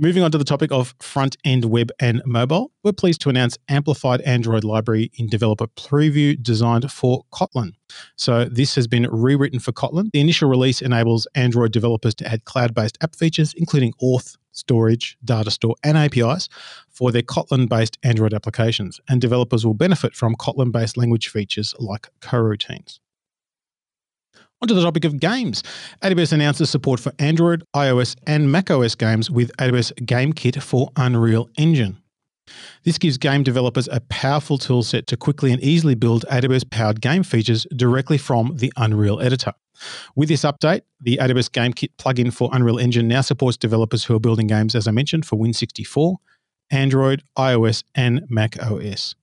Moving 0.00 0.22
on 0.22 0.30
to 0.30 0.38
the 0.38 0.44
topic 0.44 0.70
of 0.70 0.94
front 1.00 1.36
end 1.42 1.64
web 1.64 1.90
and 1.98 2.22
mobile, 2.24 2.70
we're 2.84 2.92
pleased 2.92 3.20
to 3.22 3.30
announce 3.30 3.58
Amplify 3.68 4.18
Android 4.24 4.62
Library 4.62 5.10
in 5.14 5.26
developer 5.26 5.66
preview 5.66 6.40
designed 6.40 6.92
for 6.92 7.24
Kotlin. 7.32 7.72
So, 8.14 8.44
this 8.44 8.76
has 8.76 8.86
been 8.86 9.08
rewritten 9.10 9.58
for 9.58 9.72
Kotlin. 9.72 10.10
The 10.12 10.20
initial 10.20 10.48
release 10.48 10.80
enables 10.80 11.26
Android 11.34 11.72
developers 11.72 12.14
to 12.14 12.28
add 12.28 12.44
cloud 12.44 12.74
based 12.74 12.96
app 13.00 13.16
features, 13.16 13.54
including 13.56 13.92
auth, 14.00 14.36
storage, 14.52 15.18
data 15.24 15.50
store, 15.50 15.74
and 15.82 15.98
APIs 15.98 16.48
for 16.88 17.10
their 17.10 17.22
Kotlin 17.22 17.68
based 17.68 17.98
Android 18.04 18.34
applications. 18.34 19.00
And 19.08 19.20
developers 19.20 19.66
will 19.66 19.74
benefit 19.74 20.14
from 20.14 20.36
Kotlin 20.36 20.70
based 20.70 20.96
language 20.96 21.26
features 21.26 21.74
like 21.80 22.06
coroutines. 22.20 23.00
Onto 24.60 24.74
the 24.74 24.82
topic 24.82 25.04
of 25.04 25.20
games. 25.20 25.62
AWS 26.02 26.32
announces 26.32 26.68
support 26.68 26.98
for 26.98 27.12
Android, 27.20 27.62
iOS, 27.76 28.16
and 28.26 28.50
macOS 28.50 28.96
games 28.96 29.30
with 29.30 29.56
AWS 29.58 29.92
GameKit 30.04 30.60
for 30.60 30.90
Unreal 30.96 31.48
Engine. 31.56 31.96
This 32.82 32.98
gives 32.98 33.18
game 33.18 33.44
developers 33.44 33.88
a 33.92 34.00
powerful 34.08 34.58
toolset 34.58 35.06
to 35.06 35.16
quickly 35.16 35.52
and 35.52 35.62
easily 35.62 35.94
build 35.94 36.24
AWS 36.30 36.68
powered 36.70 37.00
game 37.00 37.22
features 37.22 37.66
directly 37.76 38.18
from 38.18 38.56
the 38.56 38.72
Unreal 38.76 39.20
Editor. 39.20 39.52
With 40.16 40.28
this 40.28 40.42
update, 40.42 40.82
the 41.00 41.18
AWS 41.18 41.50
GameKit 41.50 41.90
plugin 41.96 42.32
for 42.32 42.50
Unreal 42.52 42.78
Engine 42.78 43.06
now 43.06 43.20
supports 43.20 43.56
developers 43.56 44.04
who 44.04 44.16
are 44.16 44.20
building 44.20 44.48
games, 44.48 44.74
as 44.74 44.88
I 44.88 44.90
mentioned, 44.90 45.24
for 45.24 45.36
Win64, 45.38 46.16
Android, 46.72 47.22
iOS, 47.36 47.84
and 47.94 48.26
Mac 48.28 48.60
OS. 48.60 49.14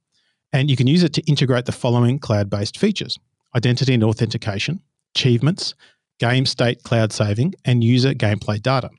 And 0.53 0.69
you 0.69 0.77
can 0.77 0.87
use 0.87 1.03
it 1.03 1.13
to 1.13 1.21
integrate 1.23 1.65
the 1.65 1.73
following 1.73 2.19
cloud 2.19 2.49
based 2.49 2.77
features 2.77 3.19
identity 3.53 3.93
and 3.93 4.03
authentication, 4.03 4.81
achievements, 5.15 5.73
game 6.19 6.45
state 6.45 6.83
cloud 6.83 7.11
saving, 7.11 7.55
and 7.63 7.83
user 7.83 8.13
gameplay 8.13 8.61
data. 8.61 8.89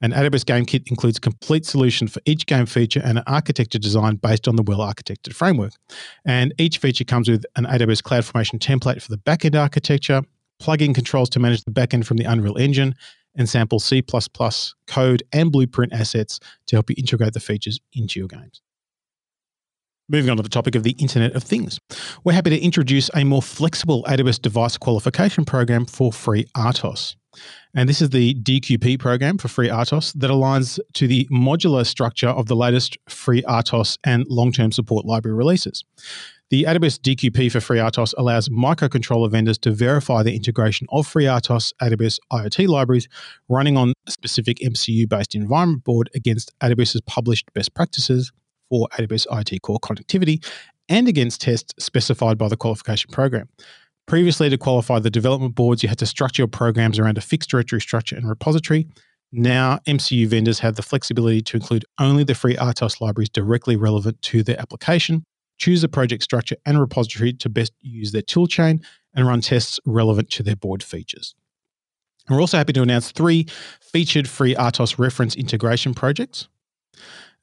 An 0.00 0.10
AWS 0.10 0.44
Game 0.44 0.64
Kit 0.64 0.82
includes 0.88 1.18
a 1.18 1.20
complete 1.20 1.64
solution 1.64 2.08
for 2.08 2.20
each 2.26 2.46
game 2.46 2.66
feature 2.66 3.00
and 3.04 3.18
an 3.18 3.24
architecture 3.28 3.78
design 3.78 4.16
based 4.16 4.48
on 4.48 4.56
the 4.56 4.62
well 4.64 4.80
architected 4.80 5.32
framework. 5.32 5.74
And 6.24 6.52
each 6.58 6.78
feature 6.78 7.04
comes 7.04 7.28
with 7.28 7.44
an 7.54 7.66
AWS 7.66 8.02
CloudFormation 8.02 8.58
template 8.58 9.00
for 9.00 9.12
the 9.12 9.18
backend 9.18 9.58
architecture, 9.58 10.22
plugin 10.60 10.92
controls 10.92 11.30
to 11.30 11.38
manage 11.38 11.62
the 11.62 11.70
backend 11.70 12.04
from 12.04 12.16
the 12.16 12.24
Unreal 12.24 12.58
Engine, 12.58 12.96
and 13.36 13.48
sample 13.48 13.78
C 13.78 14.02
code 14.88 15.22
and 15.32 15.52
blueprint 15.52 15.92
assets 15.92 16.40
to 16.66 16.76
help 16.76 16.90
you 16.90 16.96
integrate 16.98 17.32
the 17.32 17.40
features 17.40 17.80
into 17.94 18.18
your 18.18 18.28
games. 18.28 18.60
Moving 20.08 20.30
on 20.30 20.36
to 20.36 20.42
the 20.42 20.48
topic 20.48 20.74
of 20.74 20.82
the 20.82 20.96
Internet 20.98 21.36
of 21.36 21.44
Things, 21.44 21.78
we're 22.24 22.32
happy 22.32 22.50
to 22.50 22.60
introduce 22.60 23.08
a 23.14 23.24
more 23.24 23.40
flexible 23.40 24.02
AWS 24.04 24.42
device 24.42 24.76
qualification 24.76 25.44
program 25.44 25.86
for 25.86 26.12
free 26.12 26.44
FreeRTOS. 26.56 27.14
And 27.74 27.88
this 27.88 28.02
is 28.02 28.10
the 28.10 28.34
DQP 28.34 28.98
program 28.98 29.38
for 29.38 29.48
free 29.48 29.68
FreeRTOS 29.68 30.14
that 30.14 30.30
aligns 30.30 30.80
to 30.94 31.06
the 31.06 31.26
modular 31.32 31.86
structure 31.86 32.28
of 32.28 32.46
the 32.46 32.56
latest 32.56 32.98
free 33.08 33.42
FreeRTOS 33.42 33.98
and 34.04 34.26
long 34.28 34.50
term 34.50 34.72
support 34.72 35.06
library 35.06 35.36
releases. 35.36 35.84
The 36.50 36.64
AWS 36.64 36.98
DQP 36.98 37.52
for 37.52 37.60
FreeRTOS 37.60 38.12
allows 38.18 38.48
microcontroller 38.48 39.30
vendors 39.30 39.56
to 39.58 39.70
verify 39.70 40.24
the 40.24 40.34
integration 40.34 40.88
of 40.90 41.06
FreeRTOS 41.06 41.72
AWS 41.80 42.18
IoT 42.30 42.66
libraries 42.66 43.08
running 43.48 43.76
on 43.76 43.94
a 44.06 44.10
specific 44.10 44.58
MCU 44.58 45.08
based 45.08 45.36
environment 45.36 45.84
board 45.84 46.10
against 46.14 46.52
AWS's 46.58 47.00
published 47.02 47.50
best 47.54 47.72
practices 47.72 48.32
for 48.72 48.88
AWS 48.98 49.26
IoT 49.26 49.60
Core 49.60 49.78
connectivity 49.80 50.44
and 50.88 51.06
against 51.06 51.42
tests 51.42 51.74
specified 51.78 52.38
by 52.38 52.48
the 52.48 52.56
qualification 52.56 53.10
program. 53.10 53.48
Previously, 54.06 54.48
to 54.48 54.56
qualify 54.56 54.98
the 54.98 55.10
development 55.10 55.54
boards, 55.54 55.82
you 55.82 55.88
had 55.90 55.98
to 55.98 56.06
structure 56.06 56.40
your 56.40 56.48
programs 56.48 56.98
around 56.98 57.18
a 57.18 57.20
fixed 57.20 57.50
directory 57.50 57.80
structure 57.80 58.16
and 58.16 58.28
repository. 58.28 58.88
Now, 59.30 59.78
MCU 59.86 60.26
vendors 60.26 60.58
have 60.60 60.76
the 60.76 60.82
flexibility 60.82 61.42
to 61.42 61.56
include 61.58 61.84
only 62.00 62.24
the 62.24 62.32
FreeRTOS 62.32 63.00
libraries 63.00 63.28
directly 63.28 63.76
relevant 63.76 64.20
to 64.22 64.42
their 64.42 64.58
application, 64.58 65.24
choose 65.58 65.84
a 65.84 65.88
project 65.88 66.22
structure 66.22 66.56
and 66.66 66.80
repository 66.80 67.34
to 67.34 67.48
best 67.48 67.72
use 67.80 68.12
their 68.12 68.22
toolchain, 68.22 68.82
and 69.14 69.26
run 69.26 69.42
tests 69.42 69.78
relevant 69.84 70.30
to 70.30 70.42
their 70.42 70.56
board 70.56 70.82
features. 70.82 71.34
We're 72.28 72.40
also 72.40 72.56
happy 72.56 72.72
to 72.72 72.82
announce 72.82 73.12
three 73.12 73.46
featured 73.80 74.26
FreeRTOS 74.26 74.98
reference 74.98 75.34
integration 75.34 75.92
projects. 75.92 76.48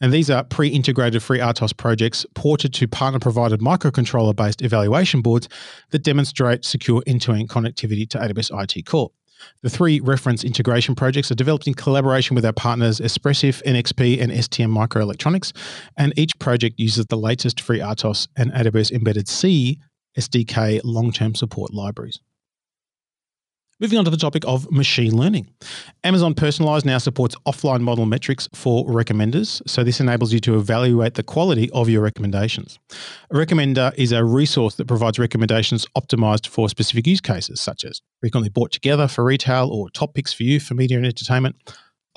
And 0.01 0.13
these 0.13 0.29
are 0.29 0.43
pre 0.43 0.69
integrated 0.69 1.21
FreeRTOS 1.21 1.75
projects 1.75 2.25
ported 2.33 2.73
to 2.75 2.87
partner 2.87 3.19
provided 3.19 3.59
microcontroller 3.59 4.35
based 4.35 4.61
evaluation 4.61 5.21
boards 5.21 5.49
that 5.89 6.03
demonstrate 6.03 6.63
secure 6.63 7.03
end 7.05 7.21
to 7.23 7.33
end 7.33 7.49
connectivity 7.49 8.09
to 8.09 8.17
AWS 8.17 8.51
IoT 8.51 8.85
Core. 8.85 9.11
The 9.61 9.69
three 9.69 9.99
reference 9.99 10.43
integration 10.43 10.95
projects 10.95 11.31
are 11.31 11.35
developed 11.35 11.67
in 11.67 11.73
collaboration 11.73 12.35
with 12.35 12.45
our 12.45 12.53
partners 12.53 12.99
Espressif, 12.99 13.63
NXP, 13.63 14.21
and 14.21 14.31
STMicroelectronics, 14.31 15.53
and 15.97 16.17
each 16.17 16.37
project 16.39 16.79
uses 16.79 17.05
the 17.05 17.17
latest 17.17 17.57
FreeRTOS 17.57 18.27
and 18.35 18.51
AWS 18.51 18.91
Embedded 18.91 19.27
C 19.27 19.79
SDK 20.17 20.81
long 20.83 21.11
term 21.11 21.35
support 21.35 21.73
libraries. 21.73 22.19
Moving 23.81 23.97
on 23.97 24.03
to 24.03 24.11
the 24.11 24.17
topic 24.17 24.43
of 24.45 24.69
machine 24.69 25.15
learning. 25.15 25.47
Amazon 26.03 26.33
Personalize 26.33 26.83
now 26.83 26.97
supports 26.97 27.37
offline 27.47 27.79
model 27.79 28.05
metrics 28.05 28.49
for 28.53 28.85
recommenders. 28.85 29.61
So, 29.69 29.85
this 29.85 30.01
enables 30.01 30.33
you 30.33 30.41
to 30.41 30.57
evaluate 30.57 31.13
the 31.13 31.23
quality 31.23 31.69
of 31.71 31.87
your 31.87 32.01
recommendations. 32.01 32.77
A 33.31 33.35
recommender 33.35 33.93
is 33.95 34.11
a 34.11 34.25
resource 34.25 34.75
that 34.75 34.87
provides 34.89 35.17
recommendations 35.17 35.85
optimized 35.97 36.47
for 36.47 36.67
specific 36.67 37.07
use 37.07 37.21
cases, 37.21 37.61
such 37.61 37.85
as 37.85 38.01
frequently 38.19 38.49
bought 38.49 38.73
together 38.73 39.07
for 39.07 39.23
retail 39.23 39.69
or 39.69 39.89
top 39.91 40.13
picks 40.13 40.33
for 40.33 40.43
you 40.43 40.59
for 40.59 40.73
media 40.73 40.97
and 40.97 41.05
entertainment. 41.05 41.55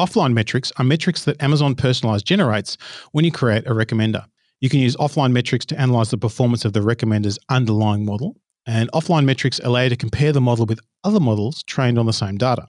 Offline 0.00 0.32
metrics 0.32 0.72
are 0.78 0.84
metrics 0.84 1.24
that 1.26 1.40
Amazon 1.40 1.76
Personalize 1.76 2.24
generates 2.24 2.76
when 3.12 3.24
you 3.24 3.30
create 3.30 3.68
a 3.68 3.70
recommender. 3.70 4.24
You 4.58 4.68
can 4.68 4.80
use 4.80 4.96
offline 4.96 5.30
metrics 5.30 5.66
to 5.66 5.80
analyze 5.80 6.10
the 6.10 6.18
performance 6.18 6.64
of 6.64 6.72
the 6.72 6.80
recommender's 6.80 7.38
underlying 7.48 8.04
model 8.04 8.34
and 8.66 8.90
offline 8.92 9.24
metrics 9.24 9.60
allow 9.64 9.82
you 9.82 9.90
to 9.90 9.96
compare 9.96 10.32
the 10.32 10.40
model 10.40 10.66
with 10.66 10.80
other 11.04 11.20
models 11.20 11.62
trained 11.64 11.98
on 11.98 12.06
the 12.06 12.12
same 12.12 12.36
data. 12.36 12.68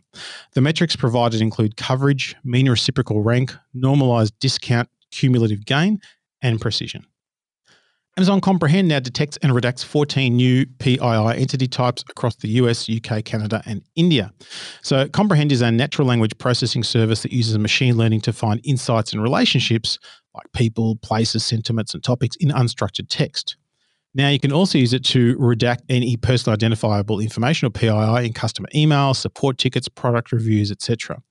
The 0.53 0.61
metrics 0.61 0.95
provided 0.95 1.41
include 1.41 1.77
coverage, 1.77 2.35
mean 2.43 2.69
reciprocal 2.69 3.21
rank, 3.21 3.55
normalized 3.73 4.33
discount, 4.39 4.89
cumulative 5.11 5.65
gain, 5.65 5.99
and 6.41 6.59
precision. 6.59 7.05
Amazon 8.15 8.41
Comprehend 8.41 8.87
now 8.87 8.99
detects 8.99 9.37
and 9.37 9.53
redacts 9.53 9.83
14 9.83 10.35
new 10.35 10.67
PII 10.77 10.99
entity 10.99 11.67
types 11.67 12.03
across 12.09 12.35
the 12.35 12.47
US, 12.49 12.87
UK, 12.87 13.25
Canada, 13.25 13.63
and 13.65 13.81
India. 13.95 14.31
So, 14.83 15.07
Comprehend 15.07 15.51
is 15.51 15.61
a 15.61 15.71
natural 15.71 16.07
language 16.07 16.37
processing 16.37 16.83
service 16.83 17.23
that 17.23 17.31
uses 17.31 17.57
machine 17.57 17.97
learning 17.97 18.21
to 18.21 18.33
find 18.33 18.61
insights 18.63 19.13
and 19.13 19.23
relationships 19.23 19.97
like 20.35 20.45
people, 20.53 20.95
places, 20.97 21.43
sentiments, 21.43 21.95
and 21.95 22.03
topics 22.03 22.35
in 22.35 22.49
unstructured 22.49 23.07
text. 23.09 23.55
Now 24.15 24.29
you 24.29 24.39
can 24.39 24.51
also 24.51 24.77
use 24.77 24.93
it 24.93 25.03
to 25.05 25.35
redact 25.37 25.79
any 25.89 26.17
personally 26.17 26.53
identifiable 26.53 27.19
information 27.19 27.67
or 27.67 27.71
PII 27.71 28.25
in 28.25 28.33
customer 28.33 28.67
emails, 28.75 29.15
support 29.15 29.57
tickets, 29.57 29.87
product 29.87 30.31
reviews, 30.31 30.71
etc. 30.71 31.21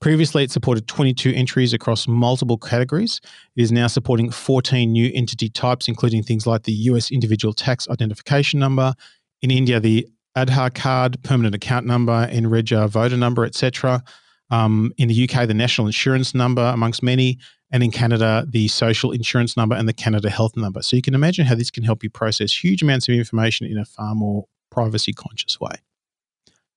Previously, 0.00 0.44
it 0.44 0.50
supported 0.50 0.86
22 0.86 1.32
entries 1.34 1.72
across 1.72 2.06
multiple 2.06 2.58
categories. 2.58 3.20
It 3.56 3.62
is 3.62 3.72
now 3.72 3.88
supporting 3.88 4.30
14 4.30 4.92
new 4.92 5.10
entity 5.12 5.48
types, 5.48 5.88
including 5.88 6.22
things 6.22 6.46
like 6.46 6.64
the 6.64 6.72
US 6.72 7.10
individual 7.10 7.52
tax 7.52 7.88
identification 7.88 8.60
number, 8.60 8.94
in 9.42 9.50
India, 9.50 9.80
the 9.80 10.06
Aadhaar 10.36 10.72
card, 10.72 11.22
permanent 11.22 11.54
account 11.54 11.86
number, 11.86 12.28
NREGA 12.28 12.88
voter 12.88 13.16
number, 13.16 13.44
etc. 13.44 14.02
Um, 14.50 14.92
in 14.96 15.08
the 15.08 15.28
UK, 15.28 15.46
the 15.46 15.54
national 15.54 15.86
insurance 15.86 16.34
number, 16.34 16.62
amongst 16.62 17.02
many, 17.02 17.38
and 17.70 17.82
in 17.82 17.90
Canada, 17.90 18.46
the 18.48 18.68
social 18.68 19.12
insurance 19.12 19.56
number 19.56 19.76
and 19.76 19.88
the 19.88 19.92
Canada 19.92 20.30
health 20.30 20.56
number. 20.56 20.82
So 20.82 20.96
you 20.96 21.02
can 21.02 21.14
imagine 21.14 21.46
how 21.46 21.54
this 21.54 21.70
can 21.70 21.84
help 21.84 22.02
you 22.02 22.10
process 22.10 22.52
huge 22.52 22.82
amounts 22.82 23.08
of 23.08 23.14
information 23.14 23.66
in 23.66 23.76
a 23.76 23.84
far 23.84 24.14
more 24.14 24.46
privacy 24.70 25.12
conscious 25.12 25.60
way. 25.60 25.72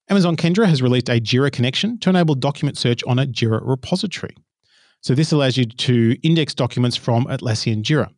Amazon 0.10 0.36
Kendra 0.36 0.68
has 0.68 0.82
released 0.82 1.10
a 1.10 1.22
Jira 1.22 1.52
connection 1.52 1.98
to 2.00 2.10
enable 2.10 2.36
document 2.36 2.78
search 2.78 3.04
on 3.06 3.20
a 3.20 3.26
Jira 3.26 3.62
repository. 3.64 4.36
So 5.02 5.16
this 5.16 5.32
allows 5.32 5.58
you 5.58 5.66
to 5.66 6.18
index 6.22 6.54
documents 6.54 6.98
from 6.98 7.26
Atlassian 7.26 7.84
Jira. 7.84 8.10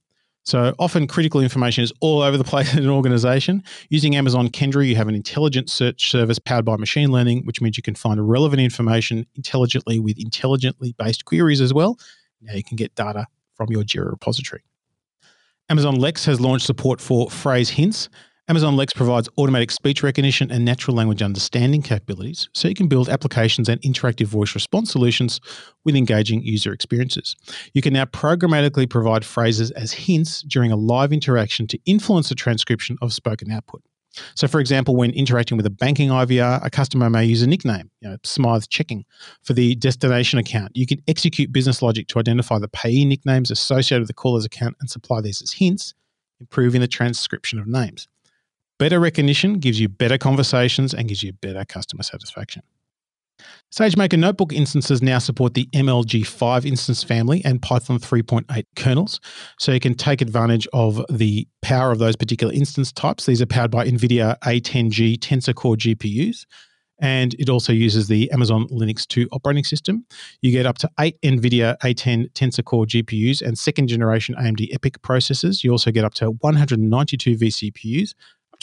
So 0.43 0.75
often 0.77 1.07
critical 1.07 1.39
information 1.39 1.83
is 1.83 1.93
all 2.01 2.21
over 2.21 2.37
the 2.37 2.43
place 2.53 2.73
in 2.73 2.83
an 2.83 2.89
organization. 2.89 3.63
Using 3.89 4.15
Amazon 4.15 4.49
Kendra, 4.49 4.85
you 4.85 4.95
have 4.95 5.07
an 5.07 5.15
intelligent 5.15 5.69
search 5.69 6.11
service 6.11 6.39
powered 6.39 6.65
by 6.65 6.77
machine 6.77 7.11
learning, 7.11 7.45
which 7.45 7.61
means 7.61 7.77
you 7.77 7.83
can 7.83 7.95
find 7.95 8.29
relevant 8.29 8.61
information 8.61 9.25
intelligently 9.35 9.99
with 9.99 10.19
intelligently 10.19 10.93
based 10.97 11.25
queries 11.25 11.61
as 11.61 11.73
well. 11.73 11.97
Now 12.41 12.53
you 12.53 12.63
can 12.63 12.75
get 12.75 12.93
data 12.95 13.27
from 13.55 13.71
your 13.71 13.83
Jira 13.83 14.11
repository. 14.11 14.63
Amazon 15.69 15.95
Lex 15.95 16.25
has 16.25 16.41
launched 16.41 16.65
support 16.65 16.99
for 16.99 17.29
phrase 17.29 17.69
hints. 17.69 18.09
Amazon 18.49 18.75
Lex 18.75 18.91
provides 18.91 19.29
automatic 19.37 19.71
speech 19.71 20.03
recognition 20.03 20.51
and 20.51 20.65
natural 20.65 20.97
language 20.97 21.21
understanding 21.21 21.81
capabilities 21.81 22.49
so 22.53 22.67
you 22.67 22.73
can 22.73 22.89
build 22.89 23.07
applications 23.07 23.69
and 23.69 23.81
interactive 23.83 24.25
voice 24.25 24.53
response 24.53 24.91
solutions 24.91 25.39
with 25.85 25.95
engaging 25.95 26.43
user 26.43 26.73
experiences. 26.73 27.37
You 27.73 27.81
can 27.81 27.93
now 27.93 28.03
programmatically 28.03 28.89
provide 28.89 29.23
phrases 29.23 29.71
as 29.71 29.93
hints 29.93 30.41
during 30.41 30.73
a 30.73 30.75
live 30.75 31.13
interaction 31.13 31.67
to 31.67 31.79
influence 31.85 32.27
the 32.27 32.35
transcription 32.35 32.97
of 33.01 33.13
spoken 33.13 33.49
output. 33.49 33.81
So, 34.35 34.49
for 34.49 34.59
example, 34.59 34.97
when 34.97 35.11
interacting 35.11 35.55
with 35.55 35.65
a 35.65 35.71
banking 35.71 36.09
IVR, 36.09 36.65
a 36.65 36.69
customer 36.69 37.09
may 37.09 37.23
use 37.23 37.43
a 37.43 37.47
nickname, 37.47 37.91
you 38.01 38.09
know, 38.09 38.17
Smythe 38.23 38.65
Checking, 38.67 39.05
for 39.41 39.53
the 39.53 39.75
destination 39.75 40.37
account. 40.37 40.75
You 40.75 40.85
can 40.85 41.01
execute 41.07 41.53
business 41.53 41.81
logic 41.81 42.07
to 42.09 42.19
identify 42.19 42.59
the 42.59 42.67
payee 42.67 43.05
nicknames 43.05 43.51
associated 43.51 44.01
with 44.01 44.09
the 44.09 44.13
caller's 44.13 44.43
account 44.43 44.75
and 44.81 44.89
supply 44.89 45.21
these 45.21 45.41
as 45.41 45.53
hints, 45.53 45.93
improving 46.41 46.81
the 46.81 46.89
transcription 46.89 47.57
of 47.57 47.67
names. 47.67 48.09
Better 48.79 48.99
recognition 48.99 49.59
gives 49.59 49.79
you 49.79 49.87
better 49.87 50.17
conversations 50.17 50.93
and 50.93 51.07
gives 51.07 51.23
you 51.23 51.33
better 51.33 51.63
customer 51.65 52.03
satisfaction. 52.03 52.63
SageMaker 53.71 54.19
Notebook 54.19 54.53
instances 54.53 55.01
now 55.01 55.17
support 55.17 55.53
the 55.53 55.65
MLG5 55.73 56.65
instance 56.65 57.03
family 57.03 57.41
and 57.43 57.61
Python 57.61 57.97
3.8 57.97 58.65
kernels, 58.75 59.19
so 59.59 59.71
you 59.71 59.79
can 59.79 59.95
take 59.95 60.21
advantage 60.21 60.67
of 60.73 61.03
the 61.09 61.47
power 61.61 61.91
of 61.91 61.99
those 61.99 62.15
particular 62.15 62.53
instance 62.53 62.91
types. 62.91 63.25
These 63.25 63.41
are 63.41 63.47
powered 63.47 63.71
by 63.71 63.87
NVIDIA 63.87 64.37
A10G 64.39 65.17
Tensor 65.17 65.55
Core 65.55 65.75
GPUs, 65.75 66.45
and 66.99 67.33
it 67.39 67.49
also 67.49 67.73
uses 67.73 68.07
the 68.07 68.29
Amazon 68.31 68.67
Linux 68.67 69.07
2 69.07 69.27
operating 69.31 69.63
system. 69.63 70.05
You 70.41 70.51
get 70.51 70.67
up 70.67 70.77
to 70.79 70.89
eight 70.99 71.19
NVIDIA 71.21 71.77
A10 71.79 72.31
Tensor 72.33 72.63
Core 72.63 72.85
GPUs 72.85 73.41
and 73.41 73.57
second 73.57 73.87
generation 73.87 74.35
AMD 74.35 74.71
EPYC 74.71 74.97
processors. 74.99 75.63
You 75.63 75.71
also 75.71 75.91
get 75.91 76.05
up 76.05 76.13
to 76.15 76.31
192 76.31 77.37
vCPUs 77.37 78.13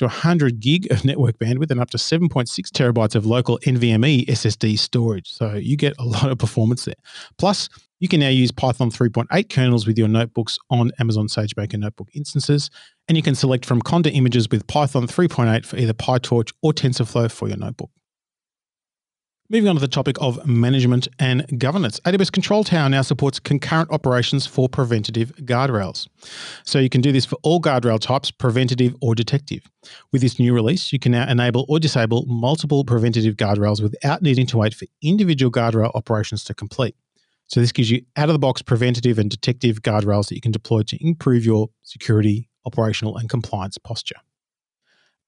to 0.00 0.07
100 0.07 0.61
gig 0.61 0.90
of 0.90 1.04
network 1.04 1.38
bandwidth 1.38 1.71
and 1.71 1.78
up 1.78 1.90
to 1.90 1.99
7.6 1.99 2.49
terabytes 2.71 3.14
of 3.14 3.26
local 3.26 3.59
NVMe 3.66 4.25
SSD 4.26 4.78
storage. 4.78 5.30
So 5.30 5.54
you 5.54 5.76
get 5.76 5.92
a 5.99 6.04
lot 6.04 6.30
of 6.30 6.38
performance 6.38 6.87
there. 6.87 6.95
Plus, 7.37 7.69
you 7.99 8.09
can 8.09 8.21
now 8.21 8.30
use 8.30 8.50
Python 8.50 8.90
3.8 8.90 9.50
kernels 9.50 9.87
with 9.87 9.99
your 9.99 10.09
notebooks 10.09 10.59
on 10.71 10.90
Amazon 10.99 11.26
SageMaker 11.26 11.78
notebook 11.78 12.08
instances, 12.15 12.71
and 13.08 13.17
you 13.19 13.23
can 13.23 13.34
select 13.34 13.67
from 13.67 13.82
Conda 13.82 14.10
images 14.10 14.49
with 14.49 14.67
Python 14.69 15.06
3.8 15.06 15.67
for 15.67 15.76
either 15.76 15.93
PyTorch 15.93 16.54
or 16.63 16.73
TensorFlow 16.73 17.30
for 17.30 17.49
your 17.49 17.58
notebook. 17.58 17.91
Moving 19.52 19.69
on 19.69 19.75
to 19.75 19.80
the 19.80 19.89
topic 19.89 20.15
of 20.21 20.47
management 20.47 21.08
and 21.19 21.45
governance. 21.58 21.99
AWS 22.04 22.30
Control 22.30 22.63
Tower 22.63 22.89
now 22.89 23.02
supports 23.02 23.41
concurrent 23.41 23.91
operations 23.91 24.47
for 24.47 24.69
preventative 24.69 25.32
guardrails. 25.39 26.06
So 26.63 26.78
you 26.78 26.89
can 26.89 27.00
do 27.00 27.10
this 27.10 27.25
for 27.25 27.36
all 27.43 27.60
guardrail 27.60 27.99
types, 27.99 28.30
preventative 28.30 28.95
or 29.00 29.17
detective. 29.17 29.69
With 30.13 30.23
this 30.23 30.39
new 30.39 30.54
release, 30.54 30.93
you 30.93 31.00
can 31.00 31.10
now 31.10 31.28
enable 31.28 31.67
or 31.69 31.80
disable 31.80 32.26
multiple 32.26 32.84
preventative 32.84 33.34
guardrails 33.34 33.82
without 33.82 34.23
needing 34.23 34.47
to 34.47 34.56
wait 34.56 34.73
for 34.73 34.86
individual 35.02 35.50
guardrail 35.50 35.91
operations 35.97 36.45
to 36.45 36.54
complete. 36.54 36.95
So 37.49 37.58
this 37.58 37.73
gives 37.73 37.91
you 37.91 38.02
out 38.15 38.28
of 38.28 38.34
the 38.34 38.39
box 38.39 38.63
preventative 38.63 39.19
and 39.19 39.28
detective 39.28 39.82
guardrails 39.82 40.28
that 40.28 40.36
you 40.36 40.41
can 40.41 40.52
deploy 40.52 40.82
to 40.82 41.04
improve 41.04 41.45
your 41.45 41.71
security, 41.82 42.49
operational, 42.67 43.17
and 43.17 43.28
compliance 43.28 43.78
posture. 43.78 44.21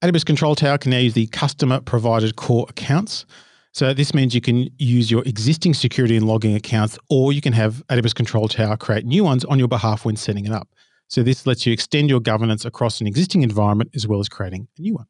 AWS 0.01 0.25
Control 0.25 0.55
Tower 0.55 0.79
can 0.79 0.93
now 0.93 0.99
use 0.99 1.15
the 1.15 1.27
customer 1.27 1.81
provided 1.81 2.37
core 2.37 2.67
accounts. 2.69 3.27
So 3.73 3.95
this 3.95 4.13
means 4.13 4.35
you 4.35 4.43
can 4.43 4.69
use 4.79 5.11
your 5.11 5.23
existing 5.25 5.73
security 5.73 6.17
and 6.17 6.27
logging 6.27 6.55
accounts, 6.55 6.99
or 7.09 7.33
you 7.33 7.41
can 7.41 7.55
have 7.55 7.83
AWS 7.89 8.15
Control 8.15 8.47
Tower 8.47 8.77
create 8.77 9.07
new 9.07 9.25
ones 9.25 9.47
on 9.47 9.59
your 9.59 9.69
behalf 9.69 10.05
when 10.05 10.17
setting 10.17 10.45
it 10.45 10.53
up. 10.53 10.69
So 11.09 11.23
this 11.23 11.47
lets 11.47 11.65
you 11.67 11.73
extend 11.73 12.11
your 12.11 12.21
governance 12.21 12.65
across 12.65 13.01
an 13.01 13.07
existing 13.07 13.43
environment 13.43 13.91
as 13.95 14.07
well 14.07 14.21
as 14.21 14.29
creating 14.29 14.69
a 14.79 14.83
new 14.83 14.95
one. 14.95 15.07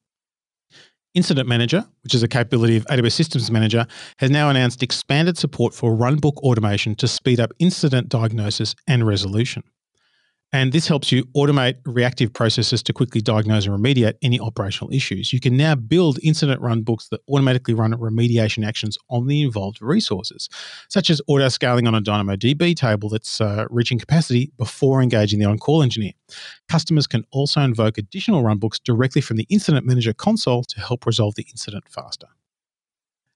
Incident 1.15 1.49
Manager, 1.49 1.85
which 2.05 2.15
is 2.15 2.23
a 2.23 2.29
capability 2.29 2.77
of 2.77 2.87
AWS 2.87 3.13
Systems 3.13 3.51
Manager, 3.51 3.87
has 4.19 4.31
now 4.31 4.49
announced 4.49 4.83
expanded 4.83 5.37
support 5.37 5.75
for 5.75 5.93
runbook 5.93 6.37
automation 6.39 6.95
to 6.95 7.09
speed 7.09 7.39
up 7.39 7.53
incident 7.59 8.09
diagnosis 8.09 8.75
and 8.87 9.07
resolution. 9.07 9.63
And 10.55 10.73
this 10.73 10.87
helps 10.87 11.11
you 11.11 11.25
automate 11.35 11.77
reactive 11.87 12.33
processes 12.35 12.83
to 12.83 12.93
quickly 12.93 13.23
diagnose 13.23 13.67
and 13.67 13.75
remediate 13.75 14.15
any 14.21 14.39
operational 14.39 14.93
issues. 14.93 15.33
You 15.33 15.41
can 15.41 15.57
now 15.57 15.75
build 15.75 16.19
incident 16.23 16.61
run 16.61 16.83
books 16.83 17.09
that 17.09 17.23
automatically 17.27 17.73
run 17.73 17.93
remediation 17.95 18.67
actions 18.67 18.99
on 19.09 19.29
the 19.29 19.41
involved 19.43 19.81
resources, 19.81 20.51
such 20.91 21.09
as 21.09 21.23
auto 21.27 21.49
scaling 21.49 21.87
on 21.87 21.95
a 21.95 22.03
DynamoDB 22.03 22.77
table 22.77 23.09
that's 23.09 23.41
uh, 23.41 23.65
reaching 23.71 23.99
capacity 23.99 24.53
before 24.59 25.03
engaging 25.03 25.39
the 25.39 25.47
on 25.47 25.59
call 25.59 25.83
engineer. 25.83 26.13
Customers 26.69 27.07
can 27.07 27.25
also 27.31 27.63
invoke 27.63 27.97
additional 27.97 28.43
runbooks 28.43 28.79
directly 28.83 29.23
from 29.23 29.39
the 29.39 29.47
Incident 29.49 29.87
Manager 29.87 30.13
console 30.13 30.65
to 30.65 30.81
help 30.81 31.07
resolve 31.07 31.35
the 31.35 31.47
incident 31.51 31.85
faster. 31.89 32.29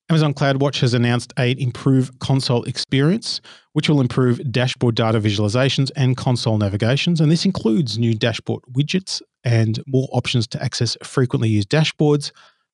Amazon 0.09 0.35
CloudWatch 0.35 0.81
has 0.81 0.95
announced 0.95 1.33
an 1.37 1.59
improved 1.59 2.17
console 2.21 2.63
experience, 2.63 3.41
which 3.73 3.89
will 3.89 4.01
improve 4.01 4.53
dashboard 4.53 4.95
data 4.95 5.19
visualizations 5.19 5.91
and 5.97 6.17
console 6.17 6.59
navigations. 6.59 7.21
And 7.21 7.31
this 7.31 7.45
includes 7.45 7.99
new 7.99 8.15
dashboard 8.15 8.63
widgets 8.73 9.21
and 9.43 9.83
more 9.89 10.09
options 10.13 10.47
to 10.49 10.63
access 10.63 10.97
frequently 11.03 11.49
used 11.49 11.71
dashboards, 11.71 12.31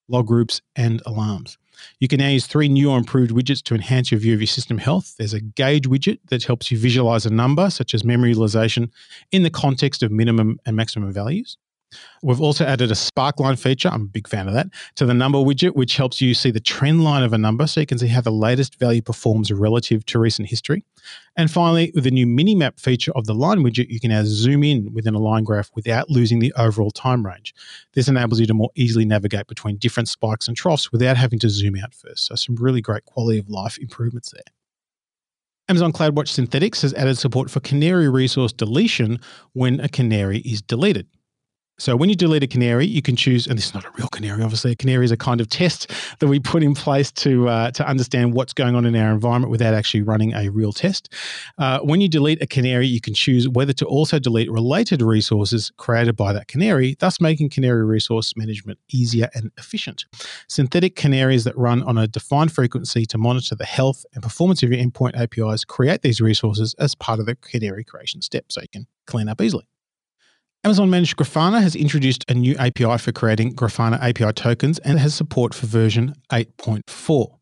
log 0.08 0.26
groups, 0.26 0.60
and 0.76 1.00
alarms. 1.06 1.56
You 2.00 2.06
can 2.06 2.18
now 2.18 2.28
use 2.28 2.46
three 2.46 2.68
new 2.68 2.90
or 2.90 2.98
improved 2.98 3.30
widgets 3.30 3.62
to 3.62 3.74
enhance 3.74 4.10
your 4.10 4.20
view 4.20 4.34
of 4.34 4.40
your 4.40 4.46
system 4.46 4.76
health. 4.76 5.14
There's 5.16 5.32
a 5.32 5.40
gauge 5.40 5.88
widget 5.88 6.18
that 6.28 6.44
helps 6.44 6.70
you 6.70 6.76
visualize 6.76 7.24
a 7.24 7.30
number, 7.30 7.70
such 7.70 7.94
as 7.94 8.04
memory 8.04 8.28
utilization, 8.28 8.92
in 9.30 9.42
the 9.42 9.50
context 9.50 10.02
of 10.02 10.12
minimum 10.12 10.60
and 10.66 10.76
maximum 10.76 11.10
values. 11.12 11.56
We've 12.22 12.40
also 12.40 12.64
added 12.64 12.90
a 12.90 12.94
sparkline 12.94 13.58
feature, 13.58 13.88
I'm 13.88 14.02
a 14.02 14.06
big 14.06 14.28
fan 14.28 14.48
of 14.48 14.54
that, 14.54 14.68
to 14.96 15.06
the 15.06 15.14
number 15.14 15.38
widget, 15.38 15.74
which 15.74 15.96
helps 15.96 16.20
you 16.20 16.34
see 16.34 16.50
the 16.50 16.60
trend 16.60 17.04
line 17.04 17.22
of 17.22 17.32
a 17.32 17.38
number 17.38 17.66
so 17.66 17.80
you 17.80 17.86
can 17.86 17.98
see 17.98 18.06
how 18.08 18.20
the 18.20 18.30
latest 18.30 18.78
value 18.78 19.02
performs 19.02 19.50
relative 19.50 20.04
to 20.06 20.18
recent 20.18 20.48
history. 20.48 20.84
And 21.36 21.50
finally, 21.50 21.90
with 21.94 22.04
the 22.04 22.10
new 22.10 22.26
mini 22.26 22.54
map 22.54 22.78
feature 22.78 23.12
of 23.16 23.26
the 23.26 23.34
line 23.34 23.58
widget, 23.58 23.88
you 23.88 24.00
can 24.00 24.10
now 24.10 24.22
zoom 24.24 24.62
in 24.62 24.92
within 24.92 25.14
a 25.14 25.18
line 25.18 25.44
graph 25.44 25.70
without 25.74 26.10
losing 26.10 26.38
the 26.38 26.52
overall 26.56 26.90
time 26.90 27.26
range. 27.26 27.54
This 27.94 28.08
enables 28.08 28.40
you 28.40 28.46
to 28.46 28.54
more 28.54 28.70
easily 28.74 29.04
navigate 29.04 29.46
between 29.46 29.76
different 29.76 30.08
spikes 30.08 30.48
and 30.48 30.56
troughs 30.56 30.92
without 30.92 31.16
having 31.16 31.38
to 31.40 31.48
zoom 31.48 31.76
out 31.76 31.94
first. 31.94 32.26
So, 32.26 32.34
some 32.34 32.56
really 32.56 32.80
great 32.80 33.04
quality 33.04 33.38
of 33.38 33.48
life 33.48 33.78
improvements 33.78 34.32
there. 34.32 34.42
Amazon 35.68 35.92
CloudWatch 35.92 36.28
Synthetics 36.28 36.82
has 36.82 36.92
added 36.94 37.16
support 37.16 37.50
for 37.50 37.60
canary 37.60 38.08
resource 38.08 38.52
deletion 38.52 39.18
when 39.52 39.80
a 39.80 39.88
canary 39.88 40.38
is 40.40 40.60
deleted. 40.60 41.06
So 41.82 41.96
when 41.96 42.08
you 42.08 42.14
delete 42.14 42.44
a 42.44 42.46
canary, 42.46 42.86
you 42.86 43.02
can 43.02 43.16
choose, 43.16 43.48
and 43.48 43.58
this 43.58 43.66
is 43.66 43.74
not 43.74 43.84
a 43.84 43.90
real 43.98 44.06
canary, 44.06 44.40
obviously. 44.40 44.70
A 44.70 44.76
canary 44.76 45.04
is 45.04 45.10
a 45.10 45.16
kind 45.16 45.40
of 45.40 45.48
test 45.48 45.90
that 46.20 46.28
we 46.28 46.38
put 46.38 46.62
in 46.62 46.74
place 46.74 47.10
to 47.10 47.48
uh, 47.48 47.72
to 47.72 47.84
understand 47.84 48.34
what's 48.34 48.52
going 48.52 48.76
on 48.76 48.86
in 48.86 48.94
our 48.94 49.10
environment 49.10 49.50
without 49.50 49.74
actually 49.74 50.02
running 50.02 50.32
a 50.32 50.48
real 50.48 50.72
test. 50.72 51.12
Uh, 51.58 51.80
when 51.80 52.00
you 52.00 52.08
delete 52.08 52.40
a 52.40 52.46
canary, 52.46 52.86
you 52.86 53.00
can 53.00 53.14
choose 53.14 53.48
whether 53.48 53.72
to 53.72 53.84
also 53.84 54.20
delete 54.20 54.48
related 54.48 55.02
resources 55.02 55.72
created 55.76 56.16
by 56.16 56.32
that 56.32 56.46
canary, 56.46 56.94
thus 57.00 57.20
making 57.20 57.50
canary 57.50 57.84
resource 57.84 58.36
management 58.36 58.78
easier 58.92 59.28
and 59.34 59.50
efficient. 59.58 60.04
Synthetic 60.46 60.94
canaries 60.94 61.42
that 61.42 61.58
run 61.58 61.82
on 61.82 61.98
a 61.98 62.06
defined 62.06 62.52
frequency 62.52 63.06
to 63.06 63.18
monitor 63.18 63.56
the 63.56 63.64
health 63.64 64.06
and 64.14 64.22
performance 64.22 64.62
of 64.62 64.70
your 64.70 64.80
endpoint 64.80 65.16
APIs 65.16 65.64
create 65.64 66.02
these 66.02 66.20
resources 66.20 66.76
as 66.78 66.94
part 66.94 67.18
of 67.18 67.26
the 67.26 67.34
canary 67.34 67.82
creation 67.82 68.22
step, 68.22 68.44
so 68.52 68.60
you 68.60 68.68
can 68.68 68.86
clean 69.04 69.28
up 69.28 69.40
easily. 69.40 69.64
Amazon 70.64 70.90
Managed 70.90 71.16
Grafana 71.16 71.60
has 71.60 71.74
introduced 71.74 72.24
a 72.28 72.34
new 72.34 72.54
API 72.56 72.96
for 72.98 73.10
creating 73.10 73.52
Grafana 73.56 74.00
API 74.00 74.32
tokens 74.32 74.78
and 74.80 74.96
has 74.96 75.12
support 75.12 75.54
for 75.54 75.66
version 75.66 76.14
8.4. 76.30 77.36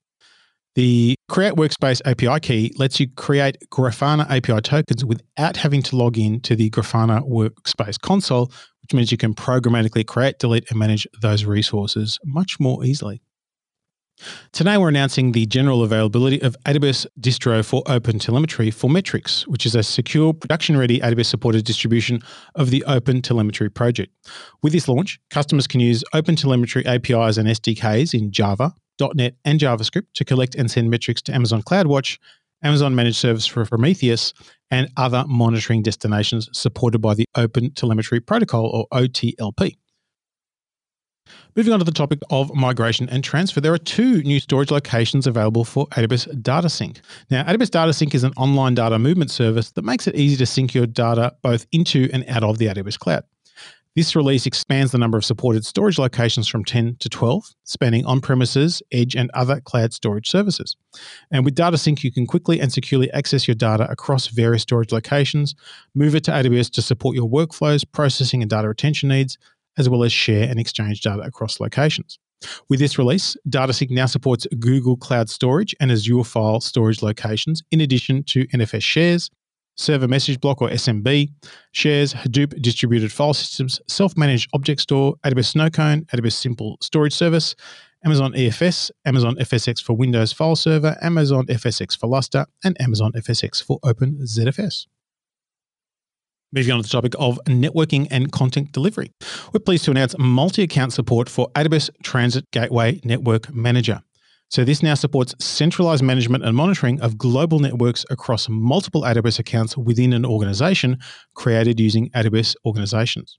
The 0.74 1.14
Create 1.28 1.52
Workspace 1.52 2.00
API 2.06 2.40
key 2.40 2.72
lets 2.78 2.98
you 2.98 3.08
create 3.08 3.58
Grafana 3.70 4.24
API 4.30 4.62
tokens 4.62 5.04
without 5.04 5.58
having 5.58 5.82
to 5.82 5.96
log 5.96 6.16
in 6.16 6.40
to 6.40 6.56
the 6.56 6.70
Grafana 6.70 7.20
Workspace 7.28 8.00
console, 8.00 8.46
which 8.80 8.94
means 8.94 9.12
you 9.12 9.18
can 9.18 9.34
programmatically 9.34 10.06
create, 10.06 10.38
delete, 10.38 10.70
and 10.70 10.78
manage 10.78 11.06
those 11.20 11.44
resources 11.44 12.18
much 12.24 12.58
more 12.58 12.82
easily. 12.86 13.20
Today, 14.52 14.76
we're 14.76 14.88
announcing 14.88 15.32
the 15.32 15.46
general 15.46 15.82
availability 15.82 16.40
of 16.42 16.56
AWS 16.66 17.06
distro 17.20 17.64
for 17.64 17.82
OpenTelemetry 17.84 18.72
for 18.72 18.90
Metrics, 18.90 19.46
which 19.46 19.64
is 19.64 19.74
a 19.74 19.82
secure, 19.82 20.32
production 20.32 20.76
ready 20.76 21.00
AWS 21.00 21.26
supported 21.26 21.64
distribution 21.64 22.20
of 22.54 22.70
the 22.70 22.84
OpenTelemetry 22.86 23.74
project. 23.74 24.12
With 24.62 24.72
this 24.72 24.88
launch, 24.88 25.20
customers 25.30 25.66
can 25.66 25.80
use 25.80 26.04
OpenTelemetry 26.14 26.86
APIs 26.86 27.36
and 27.36 27.48
SDKs 27.48 28.12
in 28.12 28.32
Java, 28.32 28.74
.NET, 29.14 29.34
and 29.44 29.58
JavaScript 29.58 30.06
to 30.14 30.24
collect 30.24 30.54
and 30.54 30.70
send 30.70 30.90
metrics 30.90 31.22
to 31.22 31.34
Amazon 31.34 31.62
CloudWatch, 31.62 32.18
Amazon 32.62 32.94
Managed 32.94 33.16
Service 33.16 33.46
for 33.46 33.64
Prometheus, 33.64 34.34
and 34.70 34.88
other 34.96 35.24
monitoring 35.26 35.82
destinations 35.82 36.48
supported 36.52 36.98
by 36.98 37.14
the 37.14 37.24
OpenTelemetry 37.36 38.24
Protocol 38.26 38.66
or 38.66 38.86
OTLP. 38.92 39.76
Moving 41.56 41.72
on 41.72 41.78
to 41.80 41.84
the 41.84 41.90
topic 41.90 42.20
of 42.30 42.54
migration 42.54 43.08
and 43.08 43.24
transfer, 43.24 43.60
there 43.60 43.72
are 43.72 43.78
two 43.78 44.22
new 44.22 44.40
storage 44.40 44.70
locations 44.70 45.26
available 45.26 45.64
for 45.64 45.86
AWS 45.88 46.42
DataSync. 46.42 46.98
Now, 47.30 47.42
AWS 47.44 47.70
DataSync 47.70 48.14
is 48.14 48.24
an 48.24 48.32
online 48.36 48.74
data 48.74 48.98
movement 48.98 49.30
service 49.30 49.72
that 49.72 49.84
makes 49.84 50.06
it 50.06 50.14
easy 50.14 50.36
to 50.36 50.46
sync 50.46 50.74
your 50.74 50.86
data 50.86 51.34
both 51.42 51.66
into 51.72 52.08
and 52.12 52.24
out 52.28 52.44
of 52.44 52.58
the 52.58 52.66
AWS 52.66 52.98
cloud. 52.98 53.24
This 53.96 54.14
release 54.14 54.46
expands 54.46 54.92
the 54.92 54.98
number 54.98 55.18
of 55.18 55.24
supported 55.24 55.66
storage 55.66 55.98
locations 55.98 56.46
from 56.46 56.64
10 56.64 56.96
to 57.00 57.08
12, 57.08 57.44
spanning 57.64 58.06
on 58.06 58.20
premises, 58.20 58.80
edge, 58.92 59.16
and 59.16 59.32
other 59.34 59.60
cloud 59.60 59.92
storage 59.92 60.30
services. 60.30 60.76
And 61.32 61.44
with 61.44 61.56
DataSync, 61.56 62.04
you 62.04 62.12
can 62.12 62.24
quickly 62.24 62.60
and 62.60 62.72
securely 62.72 63.10
access 63.10 63.48
your 63.48 63.56
data 63.56 63.90
across 63.90 64.28
various 64.28 64.62
storage 64.62 64.92
locations, 64.92 65.56
move 65.96 66.14
it 66.14 66.22
to 66.24 66.30
AWS 66.30 66.70
to 66.72 66.82
support 66.82 67.16
your 67.16 67.28
workflows, 67.28 67.84
processing, 67.90 68.42
and 68.42 68.50
data 68.50 68.68
retention 68.68 69.08
needs, 69.08 69.36
as 69.78 69.88
well 69.88 70.04
as 70.04 70.12
share 70.12 70.48
and 70.48 70.58
exchange 70.58 71.00
data 71.00 71.22
across 71.22 71.60
locations. 71.60 72.18
With 72.68 72.80
this 72.80 72.98
release, 72.98 73.36
DataSync 73.48 73.90
now 73.90 74.06
supports 74.06 74.46
Google 74.58 74.96
Cloud 74.96 75.28
Storage 75.28 75.74
and 75.78 75.92
Azure 75.92 76.24
file 76.24 76.60
storage 76.60 77.02
locations, 77.02 77.62
in 77.70 77.80
addition 77.80 78.22
to 78.24 78.46
NFS 78.48 78.82
shares, 78.82 79.30
Server 79.76 80.08
Message 80.08 80.40
Block 80.40 80.60
or 80.60 80.68
SMB, 80.68 81.30
shares, 81.72 82.12
Hadoop 82.14 82.60
distributed 82.60 83.12
file 83.12 83.34
systems, 83.34 83.80
self 83.88 84.16
managed 84.16 84.50
object 84.52 84.80
store, 84.80 85.14
AWS 85.24 85.54
Snowcone, 85.54 86.06
AWS 86.06 86.32
Simple 86.32 86.76
Storage 86.80 87.14
Service, 87.14 87.54
Amazon 88.04 88.32
EFS, 88.32 88.90
Amazon 89.04 89.36
FSx 89.36 89.82
for 89.82 89.94
Windows 89.94 90.32
File 90.32 90.56
Server, 90.56 90.96
Amazon 91.02 91.46
FSx 91.46 91.98
for 91.98 92.06
Lustre, 92.06 92.46
and 92.64 92.80
Amazon 92.80 93.12
FSx 93.12 93.62
for 93.62 93.78
OpenZFS. 93.80 94.86
Moving 96.52 96.72
on 96.72 96.78
to 96.78 96.82
the 96.82 96.88
topic 96.88 97.14
of 97.16 97.38
networking 97.46 98.08
and 98.10 98.32
content 98.32 98.72
delivery. 98.72 99.12
We're 99.52 99.60
pleased 99.60 99.84
to 99.84 99.92
announce 99.92 100.16
multi 100.18 100.64
account 100.64 100.92
support 100.92 101.28
for 101.28 101.48
AWS 101.54 101.90
Transit 102.02 102.50
Gateway 102.50 103.00
Network 103.04 103.54
Manager. 103.54 104.02
So, 104.48 104.64
this 104.64 104.82
now 104.82 104.94
supports 104.94 105.32
centralized 105.38 106.02
management 106.02 106.44
and 106.44 106.56
monitoring 106.56 107.00
of 107.02 107.16
global 107.16 107.60
networks 107.60 108.04
across 108.10 108.48
multiple 108.48 109.02
AWS 109.02 109.38
accounts 109.38 109.76
within 109.76 110.12
an 110.12 110.24
organization 110.24 110.98
created 111.36 111.78
using 111.78 112.10
AWS 112.16 112.56
organizations. 112.66 113.38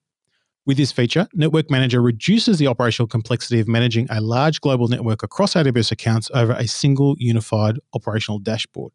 With 0.65 0.77
this 0.77 0.93
feature, 0.93 1.27
Network 1.33 1.69
Manager 1.69 2.01
reduces 2.01 2.59
the 2.59 2.67
operational 2.67 3.07
complexity 3.07 3.59
of 3.59 3.67
managing 3.67 4.07
a 4.09 4.21
large 4.21 4.61
global 4.61 4.87
network 4.87 5.21
across 5.21 5.55
AWS 5.55 5.91
accounts 5.91 6.31
over 6.33 6.53
a 6.53 6.65
single 6.65 7.15
unified 7.17 7.77
operational 7.93 8.39
dashboard. 8.39 8.93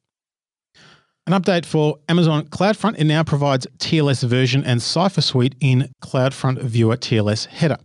An 1.28 1.32
update 1.32 1.64
for 1.64 1.98
Amazon 2.08 2.46
CloudFront, 2.46 2.98
it 2.98 3.04
now 3.04 3.24
provides 3.24 3.66
TLS 3.78 4.22
version 4.28 4.62
and 4.64 4.80
Cipher 4.80 5.20
Suite 5.20 5.56
in 5.60 5.90
CloudFront 6.00 6.62
Viewer 6.62 6.96
TLS 6.96 7.46
header. 7.46 7.78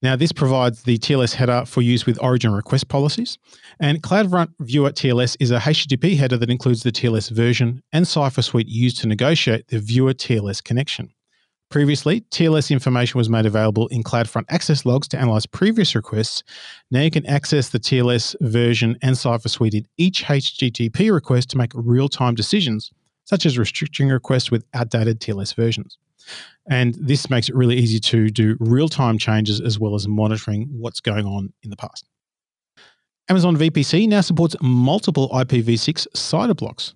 Now, 0.00 0.16
this 0.16 0.32
provides 0.32 0.82
the 0.84 0.96
TLS 0.96 1.34
header 1.34 1.64
for 1.66 1.82
use 1.82 2.06
with 2.06 2.18
origin 2.22 2.54
request 2.54 2.88
policies. 2.88 3.36
And 3.80 4.02
CloudFront 4.02 4.48
Viewer 4.60 4.92
TLS 4.92 5.36
is 5.40 5.50
a 5.50 5.58
HTTP 5.58 6.16
header 6.16 6.38
that 6.38 6.48
includes 6.48 6.82
the 6.82 6.92
TLS 6.92 7.30
version 7.30 7.82
and 7.92 8.08
Cipher 8.08 8.40
Suite 8.40 8.68
used 8.68 8.98
to 9.00 9.08
negotiate 9.08 9.68
the 9.68 9.78
Viewer 9.78 10.14
TLS 10.14 10.64
connection. 10.64 11.13
Previously, 11.74 12.20
TLS 12.30 12.70
information 12.70 13.18
was 13.18 13.28
made 13.28 13.46
available 13.46 13.88
in 13.88 14.04
CloudFront 14.04 14.44
access 14.48 14.86
logs 14.86 15.08
to 15.08 15.18
analyze 15.18 15.44
previous 15.44 15.96
requests. 15.96 16.44
Now 16.92 17.00
you 17.00 17.10
can 17.10 17.26
access 17.26 17.70
the 17.70 17.80
TLS 17.80 18.36
version 18.40 18.96
and 19.02 19.18
Cipher 19.18 19.48
Suite 19.48 19.74
in 19.74 19.84
each 19.96 20.22
HTTP 20.22 21.12
request 21.12 21.50
to 21.50 21.58
make 21.58 21.72
real 21.74 22.08
time 22.08 22.36
decisions, 22.36 22.92
such 23.24 23.44
as 23.44 23.58
restricting 23.58 24.08
requests 24.08 24.52
with 24.52 24.64
outdated 24.72 25.18
TLS 25.18 25.56
versions. 25.56 25.98
And 26.70 26.94
this 26.94 27.28
makes 27.28 27.48
it 27.48 27.56
really 27.56 27.74
easy 27.76 27.98
to 27.98 28.30
do 28.30 28.56
real 28.60 28.88
time 28.88 29.18
changes 29.18 29.60
as 29.60 29.76
well 29.76 29.96
as 29.96 30.06
monitoring 30.06 30.68
what's 30.70 31.00
going 31.00 31.26
on 31.26 31.52
in 31.64 31.70
the 31.70 31.76
past. 31.76 32.08
Amazon 33.28 33.56
VPC 33.56 34.06
now 34.06 34.20
supports 34.20 34.54
multiple 34.62 35.28
IPv6 35.30 36.06
CIDR 36.14 36.56
blocks. 36.56 36.94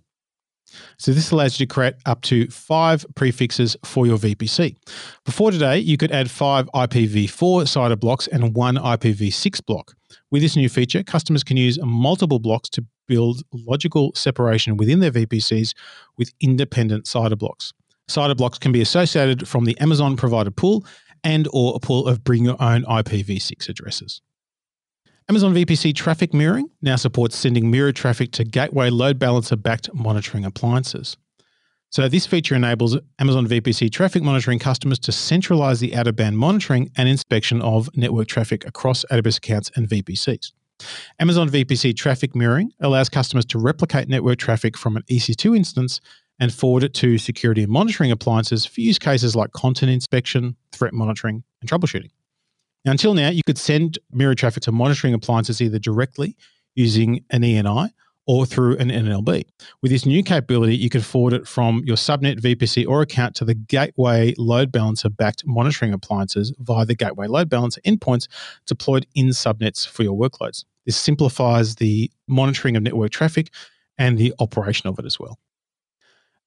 So 0.96 1.12
this 1.12 1.31
allows 1.31 1.59
you 1.59 1.66
to 1.66 1.72
create 1.72 1.94
up 2.07 2.22
to 2.22 2.46
five 2.48 3.04
prefixes 3.14 3.76
for 3.85 4.07
your 4.07 4.18
VPC. 4.18 4.76
Before 5.24 5.50
today, 5.50 5.78
you 5.78 5.96
could 5.96 6.12
add 6.12 6.31
five 6.31 6.68
IPv4 6.74 7.62
CIDR 7.62 7.98
blocks 7.98 8.26
and 8.26 8.54
one 8.54 8.76
IPv6 8.76 9.64
block. 9.66 9.94
With 10.31 10.42
this 10.42 10.57
new 10.57 10.68
feature, 10.68 11.02
customers 11.02 11.44
can 11.44 11.57
use 11.57 11.78
multiple 11.83 12.38
blocks 12.38 12.68
to 12.70 12.85
build 13.07 13.42
logical 13.52 14.12
separation 14.14 14.76
within 14.76 15.00
their 15.00 15.11
VPCs 15.11 15.74
with 16.16 16.33
independent 16.40 17.04
CIDR 17.04 17.38
blocks. 17.38 17.72
CIDR 18.09 18.37
blocks 18.37 18.59
can 18.59 18.72
be 18.72 18.81
associated 18.81 19.48
from 19.48 19.64
the 19.64 19.78
Amazon 19.78 20.16
provided 20.16 20.57
pool 20.57 20.85
and 21.24 21.48
or 21.52 21.74
a 21.74 21.81
pool 21.81 22.07
of 22.07 22.24
bring 22.24 22.44
your 22.44 22.61
own 22.61 22.85
IPv6 22.85 23.68
addresses. 23.68 24.22
Amazon 25.31 25.53
VPC 25.53 25.95
traffic 25.95 26.33
mirroring 26.33 26.71
now 26.81 26.97
supports 26.97 27.37
sending 27.37 27.71
mirror 27.71 27.93
traffic 27.93 28.33
to 28.33 28.45
gateway 28.45 28.88
load 28.88 29.19
balancer 29.19 29.57
backed 29.57 29.93
monitoring 29.93 30.47
appliances. 30.47 31.19
So, 31.91 32.09
this 32.09 32.27
feature 32.27 32.55
enables 32.55 32.97
Amazon 33.19 33.47
VPC 33.47 33.93
traffic 33.93 34.23
monitoring 34.23 34.59
customers 34.59 34.99
to 35.01 35.12
centralize 35.12 35.81
the 35.81 35.95
out 35.95 36.07
of 36.07 36.17
band 36.17 36.38
monitoring 36.38 36.91
and 36.97 37.11
inspection 37.11 37.61
of 37.61 37.91
network 37.95 38.27
traffic 38.29 38.67
across 38.67 39.05
AWS 39.11 39.37
accounts 39.37 39.71
and 39.77 39.87
VPCs. 39.87 40.53
Amazon 41.19 41.51
VPC 41.51 41.95
traffic 41.95 42.35
mirroring 42.35 42.73
allows 42.81 43.11
customers 43.11 43.45
to 43.47 43.59
replicate 43.59 44.09
network 44.09 44.38
traffic 44.38 44.79
from 44.79 44.97
an 44.97 45.03
EC2 45.11 45.55
instance 45.55 46.01
and 46.41 46.55
forward 46.55 46.85
it 46.85 46.95
to 46.95 47.19
security 47.19 47.64
and 47.64 47.73
monitoring 47.73 48.11
appliances 48.11 48.64
for 48.64 48.81
use 48.81 48.99
cases 48.99 49.37
like 49.37 49.53
content 49.53 49.91
inspection, 49.91 50.57
threat 50.73 50.95
monitoring, 50.95 51.43
and 51.61 51.69
troubleshooting. 51.69 52.11
Now, 52.85 52.93
until 52.93 53.14
now, 53.14 53.29
you 53.29 53.43
could 53.45 53.59
send 53.59 53.99
mirror 54.12 54.35
traffic 54.35 54.62
to 54.64 54.73
monitoring 54.73 55.14
appliances 55.14 55.61
either 55.61 55.79
directly 55.79 56.37
using 56.75 57.25
an 57.31 57.43
ENI 57.43 57.91
or 58.29 58.45
through 58.45 58.77
an 58.77 58.91
NLB. 58.91 59.45
With 59.83 59.91
this 59.91 60.05
new 60.05 60.23
capability, 60.23 60.77
you 60.77 60.91
can 60.91 61.01
forward 61.01 61.33
it 61.33 61.49
from 61.49 61.83
your 61.87 61.97
subnet, 61.97 62.41
VPC, 62.41 62.87
or 62.87 63.01
account 63.01 63.35
to 63.37 63.45
the 63.45 63.55
gateway 63.55 64.35
load 64.37 64.71
balancer 64.71 65.09
backed 65.09 65.47
monitoring 65.47 65.95
appliances 65.95 66.53
via 66.59 66.85
the 66.85 66.95
gateway 66.95 67.27
load 67.27 67.49
balancer 67.49 67.81
endpoints 67.87 68.29
deployed 68.67 69.07
in 69.14 69.29
subnets 69.29 69.88
for 69.88 70.03
your 70.03 70.17
workloads. 70.17 70.64
This 70.85 70.97
simplifies 70.97 71.77
the 71.77 72.11
monitoring 72.29 72.77
of 72.77 72.83
network 72.83 73.11
traffic 73.11 73.51
and 73.97 74.19
the 74.19 74.35
operation 74.38 74.88
of 74.88 74.99
it 74.99 75.07
as 75.07 75.19
well. 75.19 75.38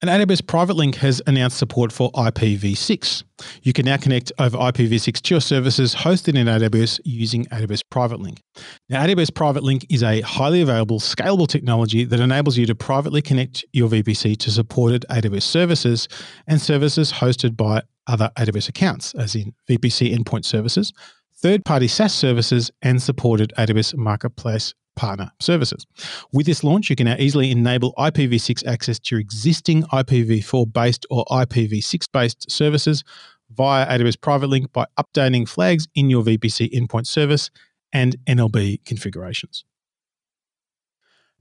And 0.04 0.10
AWS 0.10 0.48
Private 0.48 0.76
Link 0.78 0.96
has 0.96 1.22
announced 1.28 1.58
support 1.58 1.92
for 1.92 2.12
IPv6. 2.14 3.24
You 3.62 3.72
can 3.72 3.86
now 3.86 3.98
connect 3.98 4.32
over 4.40 4.58
IPv6 4.58 5.22
to 5.22 5.34
your 5.36 5.42
services 5.42 5.94
hosted 5.94 6.36
in 6.36 6.48
AWS 6.48 7.02
using 7.04 7.46
AWS 7.46 7.82
Private 7.92 8.20
Link. 8.20 8.42
Now, 8.90 9.06
AWS 9.06 9.36
Private 9.36 9.62
Link 9.62 9.86
is 9.92 10.02
a 10.02 10.22
highly 10.22 10.62
available, 10.62 11.00
scalable 11.00 11.48
technology 11.48 12.04
that 12.04 12.20
enables 12.20 12.58
you 12.58 12.66
to 12.66 12.74
privately 12.74 13.22
connect 13.22 13.64
your 13.74 13.90
VPC 13.90 14.38
to 14.38 14.50
supported 14.50 15.06
AWS 15.12 15.44
services 15.44 16.08
and 16.48 16.60
services 16.60 17.14
hosted 17.14 17.56
by 17.56 17.84
other 18.08 18.32
AWS 18.40 18.70
accounts, 18.70 19.14
as 19.14 19.36
in 19.36 19.54
VPC 19.70 20.18
endpoint 20.18 20.46
services, 20.46 20.94
third 21.36 21.64
party 21.64 21.88
SaaS 21.88 22.12
services, 22.12 22.72
and 22.82 23.00
supported 23.04 23.54
AWS 23.56 23.96
Marketplace 23.98 24.74
partner 24.96 25.32
services. 25.40 25.86
With 26.32 26.46
this 26.46 26.64
launch, 26.64 26.90
you 26.90 26.96
can 26.96 27.06
now 27.06 27.16
easily 27.18 27.52
enable 27.52 27.94
IPv6 27.94 28.66
access 28.66 29.00
to 29.00 29.16
your 29.16 29.22
existing 29.22 29.84
IPv4 29.84 30.72
based 30.72 31.06
or 31.10 31.26
IPv6 31.26 32.08
based 32.12 32.52
services 32.52 33.04
via 33.50 33.86
AWS 33.88 34.20
Private 34.22 34.48
Link 34.48 34.72
by 34.72 34.86
updating 34.98 35.48
flags 35.48 35.88
in 35.96 36.10
your 36.10 36.24
VPC 36.24 36.72
endpoint 36.74 37.08
service 37.08 37.50
and 37.94 38.16
NLB 38.28 38.84
configurations. 38.86 39.66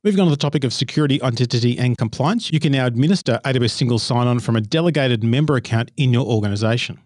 Moving 0.02 0.20
on 0.20 0.26
to 0.28 0.30
the 0.30 0.36
topic 0.38 0.64
of 0.64 0.72
security, 0.72 1.22
identity, 1.22 1.78
and 1.78 1.96
compliance, 1.96 2.50
you 2.50 2.58
can 2.58 2.72
now 2.72 2.86
administer 2.86 3.38
AWS 3.44 3.72
Single 3.72 3.98
Sign 3.98 4.26
On 4.26 4.40
from 4.40 4.56
a 4.56 4.60
delegated 4.62 5.22
member 5.22 5.56
account 5.56 5.90
in 5.98 6.12
your 6.12 6.24
organization. 6.24 6.98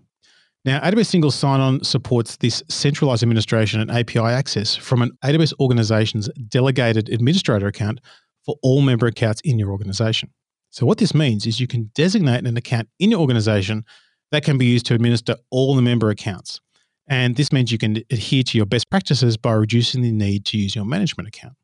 Now, 0.64 0.80
AWS 0.80 1.06
Single 1.06 1.30
Sign 1.30 1.60
On 1.60 1.84
supports 1.84 2.36
this 2.36 2.62
centralized 2.68 3.22
administration 3.22 3.80
and 3.80 3.90
API 3.90 4.20
access 4.20 4.74
from 4.74 5.02
an 5.02 5.10
AWS 5.22 5.52
organization's 5.60 6.30
delegated 6.48 7.10
administrator 7.10 7.66
account 7.66 8.00
for 8.46 8.56
all 8.62 8.80
member 8.80 9.06
accounts 9.06 9.42
in 9.44 9.58
your 9.58 9.70
organization. 9.70 10.30
So, 10.70 10.86
what 10.86 10.98
this 10.98 11.14
means 11.14 11.46
is 11.46 11.60
you 11.60 11.66
can 11.66 11.90
designate 11.94 12.46
an 12.46 12.56
account 12.56 12.88
in 12.98 13.10
your 13.10 13.20
organization 13.20 13.84
that 14.32 14.42
can 14.42 14.56
be 14.56 14.64
used 14.64 14.86
to 14.86 14.94
administer 14.94 15.36
all 15.50 15.76
the 15.76 15.82
member 15.82 16.08
accounts. 16.08 16.60
And 17.06 17.36
this 17.36 17.52
means 17.52 17.70
you 17.70 17.78
can 17.78 18.02
adhere 18.10 18.42
to 18.44 18.56
your 18.56 18.66
best 18.66 18.88
practices 18.88 19.36
by 19.36 19.52
reducing 19.52 20.00
the 20.00 20.12
need 20.12 20.46
to 20.46 20.58
use 20.58 20.74
your 20.74 20.86
management 20.86 21.28
account. 21.28 21.54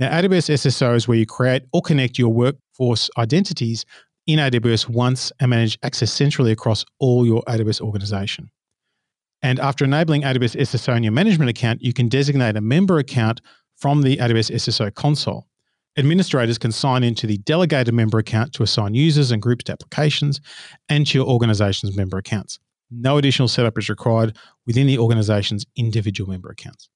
Now, 0.00 0.10
AWS 0.10 0.52
SSO 0.52 0.96
is 0.96 1.06
where 1.06 1.16
you 1.16 1.24
create 1.24 1.62
or 1.72 1.82
connect 1.82 2.18
your 2.18 2.30
workforce 2.30 3.08
identities 3.16 3.84
in 4.26 4.38
AWS 4.38 4.88
once 4.88 5.32
and 5.40 5.50
manage 5.50 5.78
access 5.82 6.12
centrally 6.12 6.52
across 6.52 6.84
all 6.98 7.26
your 7.26 7.42
AWS 7.42 7.80
organization. 7.80 8.50
And 9.42 9.60
after 9.60 9.84
enabling 9.84 10.22
AWS 10.22 10.56
SSO 10.56 10.96
in 10.96 11.02
your 11.02 11.12
management 11.12 11.50
account, 11.50 11.82
you 11.82 11.92
can 11.92 12.08
designate 12.08 12.56
a 12.56 12.60
member 12.60 12.98
account 12.98 13.40
from 13.76 14.02
the 14.02 14.16
AWS 14.16 14.50
SSO 14.50 14.94
console. 14.94 15.46
Administrators 15.96 16.58
can 16.58 16.72
sign 16.72 17.04
into 17.04 17.26
the 17.26 17.38
delegated 17.38 17.94
member 17.94 18.18
account 18.18 18.52
to 18.54 18.62
assign 18.62 18.94
users 18.94 19.30
and 19.30 19.40
groups 19.40 19.64
to 19.64 19.72
applications 19.72 20.40
and 20.88 21.06
to 21.06 21.18
your 21.18 21.26
organization's 21.26 21.96
member 21.96 22.18
accounts. 22.18 22.58
No 22.90 23.18
additional 23.18 23.48
setup 23.48 23.78
is 23.78 23.88
required 23.88 24.36
within 24.66 24.86
the 24.86 24.98
organization's 24.98 25.64
individual 25.76 26.30
member 26.30 26.48
accounts. 26.48 26.88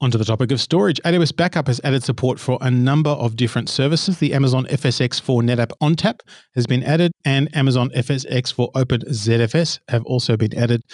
Onto 0.00 0.16
the 0.16 0.24
topic 0.24 0.52
of 0.52 0.60
storage, 0.60 1.00
AWS 1.04 1.34
Backup 1.34 1.66
has 1.66 1.80
added 1.82 2.04
support 2.04 2.38
for 2.38 2.56
a 2.60 2.70
number 2.70 3.10
of 3.10 3.34
different 3.34 3.68
services. 3.68 4.18
The 4.18 4.32
Amazon 4.32 4.64
FSx 4.66 5.20
for 5.20 5.42
NetApp 5.42 5.72
ONTAP 5.80 6.20
has 6.54 6.68
been 6.68 6.84
added, 6.84 7.10
and 7.24 7.48
Amazon 7.56 7.90
FSx 7.90 8.52
for 8.52 8.70
OpenZFS 8.76 9.80
have 9.88 10.04
also 10.04 10.36
been 10.36 10.56
added 10.56 10.84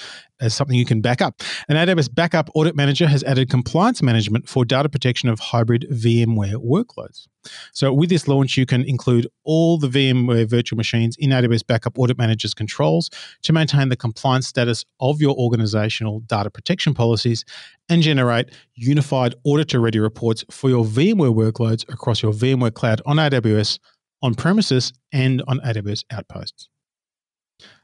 as 0.40 0.54
something 0.54 0.78
you 0.78 0.86
can 0.86 1.02
back 1.02 1.20
up. 1.20 1.42
And 1.68 1.76
AWS 1.76 2.14
Backup 2.14 2.48
Audit 2.54 2.76
Manager 2.76 3.06
has 3.06 3.22
added 3.24 3.50
compliance 3.50 4.00
management 4.02 4.48
for 4.48 4.64
data 4.64 4.88
protection 4.88 5.28
of 5.28 5.38
hybrid 5.38 5.86
VMware 5.92 6.56
workloads. 6.56 7.28
So, 7.72 7.92
with 7.92 8.08
this 8.08 8.26
launch, 8.26 8.56
you 8.56 8.64
can 8.64 8.84
include 8.84 9.26
all 9.44 9.78
the 9.78 9.88
VMware 9.88 10.48
virtual 10.48 10.78
machines 10.78 11.14
in 11.18 11.28
AWS 11.28 11.66
Backup 11.66 11.98
Audit 11.98 12.16
Manager's 12.16 12.54
controls 12.54 13.10
to 13.42 13.52
maintain 13.52 13.90
the 13.90 13.96
compliance 13.96 14.46
status 14.46 14.84
of 14.98 15.20
your 15.20 15.36
organizational 15.36 16.20
data 16.20 16.48
protection 16.48 16.94
policies 16.94 17.44
and 17.88 18.02
generate 18.02 18.50
unified 18.74 19.34
auditor 19.44 19.80
ready 19.80 19.98
reports 19.98 20.44
for 20.50 20.70
your 20.70 20.84
VMware 20.84 21.34
workloads 21.34 21.88
across 21.92 22.22
your 22.22 22.32
VMware 22.32 22.74
cloud 22.74 23.00
on 23.06 23.16
AWS, 23.16 23.78
on 24.22 24.34
premises, 24.34 24.92
and 25.12 25.42
on 25.46 25.60
AWS 25.60 26.04
Outposts. 26.10 26.68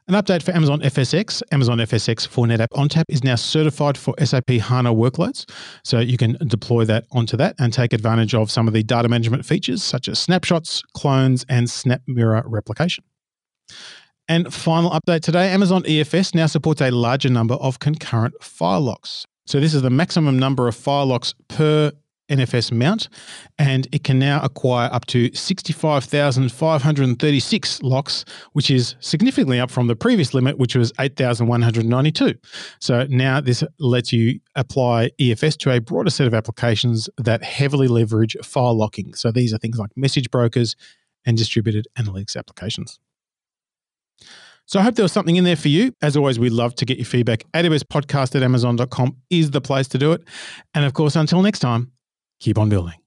An 0.09 0.15
update 0.21 0.43
for 0.43 0.51
Amazon 0.51 0.81
FSx. 0.81 1.41
Amazon 1.53 1.79
FSx 1.79 2.27
for 2.27 2.45
NetApp 2.45 2.71
ONTAP 2.75 3.05
is 3.09 3.23
now 3.23 3.37
certified 3.37 3.97
for 3.97 4.13
SAP 4.19 4.51
HANA 4.51 4.93
workloads. 4.93 5.49
So 5.85 6.01
you 6.01 6.17
can 6.17 6.37
deploy 6.49 6.85
that 6.87 7.05
onto 7.13 7.37
that 7.37 7.55
and 7.61 7.73
take 7.73 7.93
advantage 7.93 8.35
of 8.35 8.51
some 8.51 8.67
of 8.67 8.75
the 8.75 8.83
data 8.83 9.09
management 9.09 9.45
features 9.45 9.85
such 9.85 10.09
as 10.09 10.19
snapshots, 10.19 10.83
clones, 10.95 11.45
and 11.49 11.69
SnapMirror 11.69 12.43
replication. 12.47 13.05
And 14.27 14.53
final 14.53 14.91
update 14.91 15.23
today 15.23 15.51
Amazon 15.51 15.85
EFS 15.85 16.35
now 16.35 16.47
supports 16.47 16.81
a 16.81 16.91
larger 16.91 17.31
number 17.31 17.55
of 17.55 17.79
concurrent 17.79 18.35
file 18.43 18.81
locks. 18.81 19.27
So 19.46 19.61
this 19.61 19.74
is 19.74 19.83
the 19.83 19.90
maximum 19.90 20.38
number 20.38 20.68
of 20.68 20.76
file 20.76 21.07
locks 21.07 21.35
per 21.48 21.92
NFS 22.31 22.72
mount, 22.72 23.11
and 23.59 23.87
it 23.92 24.05
can 24.05 24.18
now 24.18 24.40
acquire 24.42 24.88
up 24.92 25.05
to 25.07 25.35
65,536 25.35 27.83
locks, 27.83 28.24
which 28.53 28.70
is 28.70 28.94
significantly 29.00 29.61
up 29.61 29.70
from 29.70 29.88
the 29.88 29.96
previous 29.96 30.33
limit, 30.33 30.57
which 30.59 30.74
was 30.76 30.92
8,192. 30.98 32.35
So 32.79 33.07
now 33.11 33.40
this 33.40 33.62
lets 33.79 34.12
you 34.12 34.40
apply 34.55 35.11
EFS 35.20 35.57
to 35.59 35.72
a 35.72 35.81
broader 35.81 36.11
set 36.11 36.29
of 36.29 36.35
applications 36.35 37.11
that 37.18 37.42
heavily 37.42 37.88
leverage 37.88 38.37
file 38.44 38.74
locking. 38.74 39.14
So 39.14 39.33
these 39.33 39.53
are 39.53 39.59
things 39.59 39.79
like 39.79 39.90
message 39.96 40.31
brokers 40.31 40.76
and 41.26 41.37
distributed 41.37 41.88
analytics 41.98 42.37
applications. 42.37 43.00
So 44.70 44.78
I 44.78 44.85
hope 44.85 44.94
there 44.94 45.02
was 45.02 45.11
something 45.11 45.35
in 45.35 45.42
there 45.42 45.56
for 45.56 45.66
you. 45.66 45.92
As 46.00 46.16
always, 46.16 46.38
we 46.38 46.48
love 46.48 46.76
to 46.76 46.85
get 46.85 46.96
your 46.96 47.04
feedback. 47.04 47.42
AWS 47.54 47.83
podcast 47.83 48.37
at 48.37 48.44
amazon.com 48.44 49.16
is 49.28 49.50
the 49.50 49.61
place 49.61 49.88
to 49.88 49.98
do 49.98 50.12
it. 50.12 50.22
And 50.74 50.85
of 50.85 50.94
course, 50.94 51.16
until 51.16 51.42
next 51.42 51.59
time, 51.59 51.90
keep 52.38 52.56
on 52.56 52.68
building. 52.68 53.00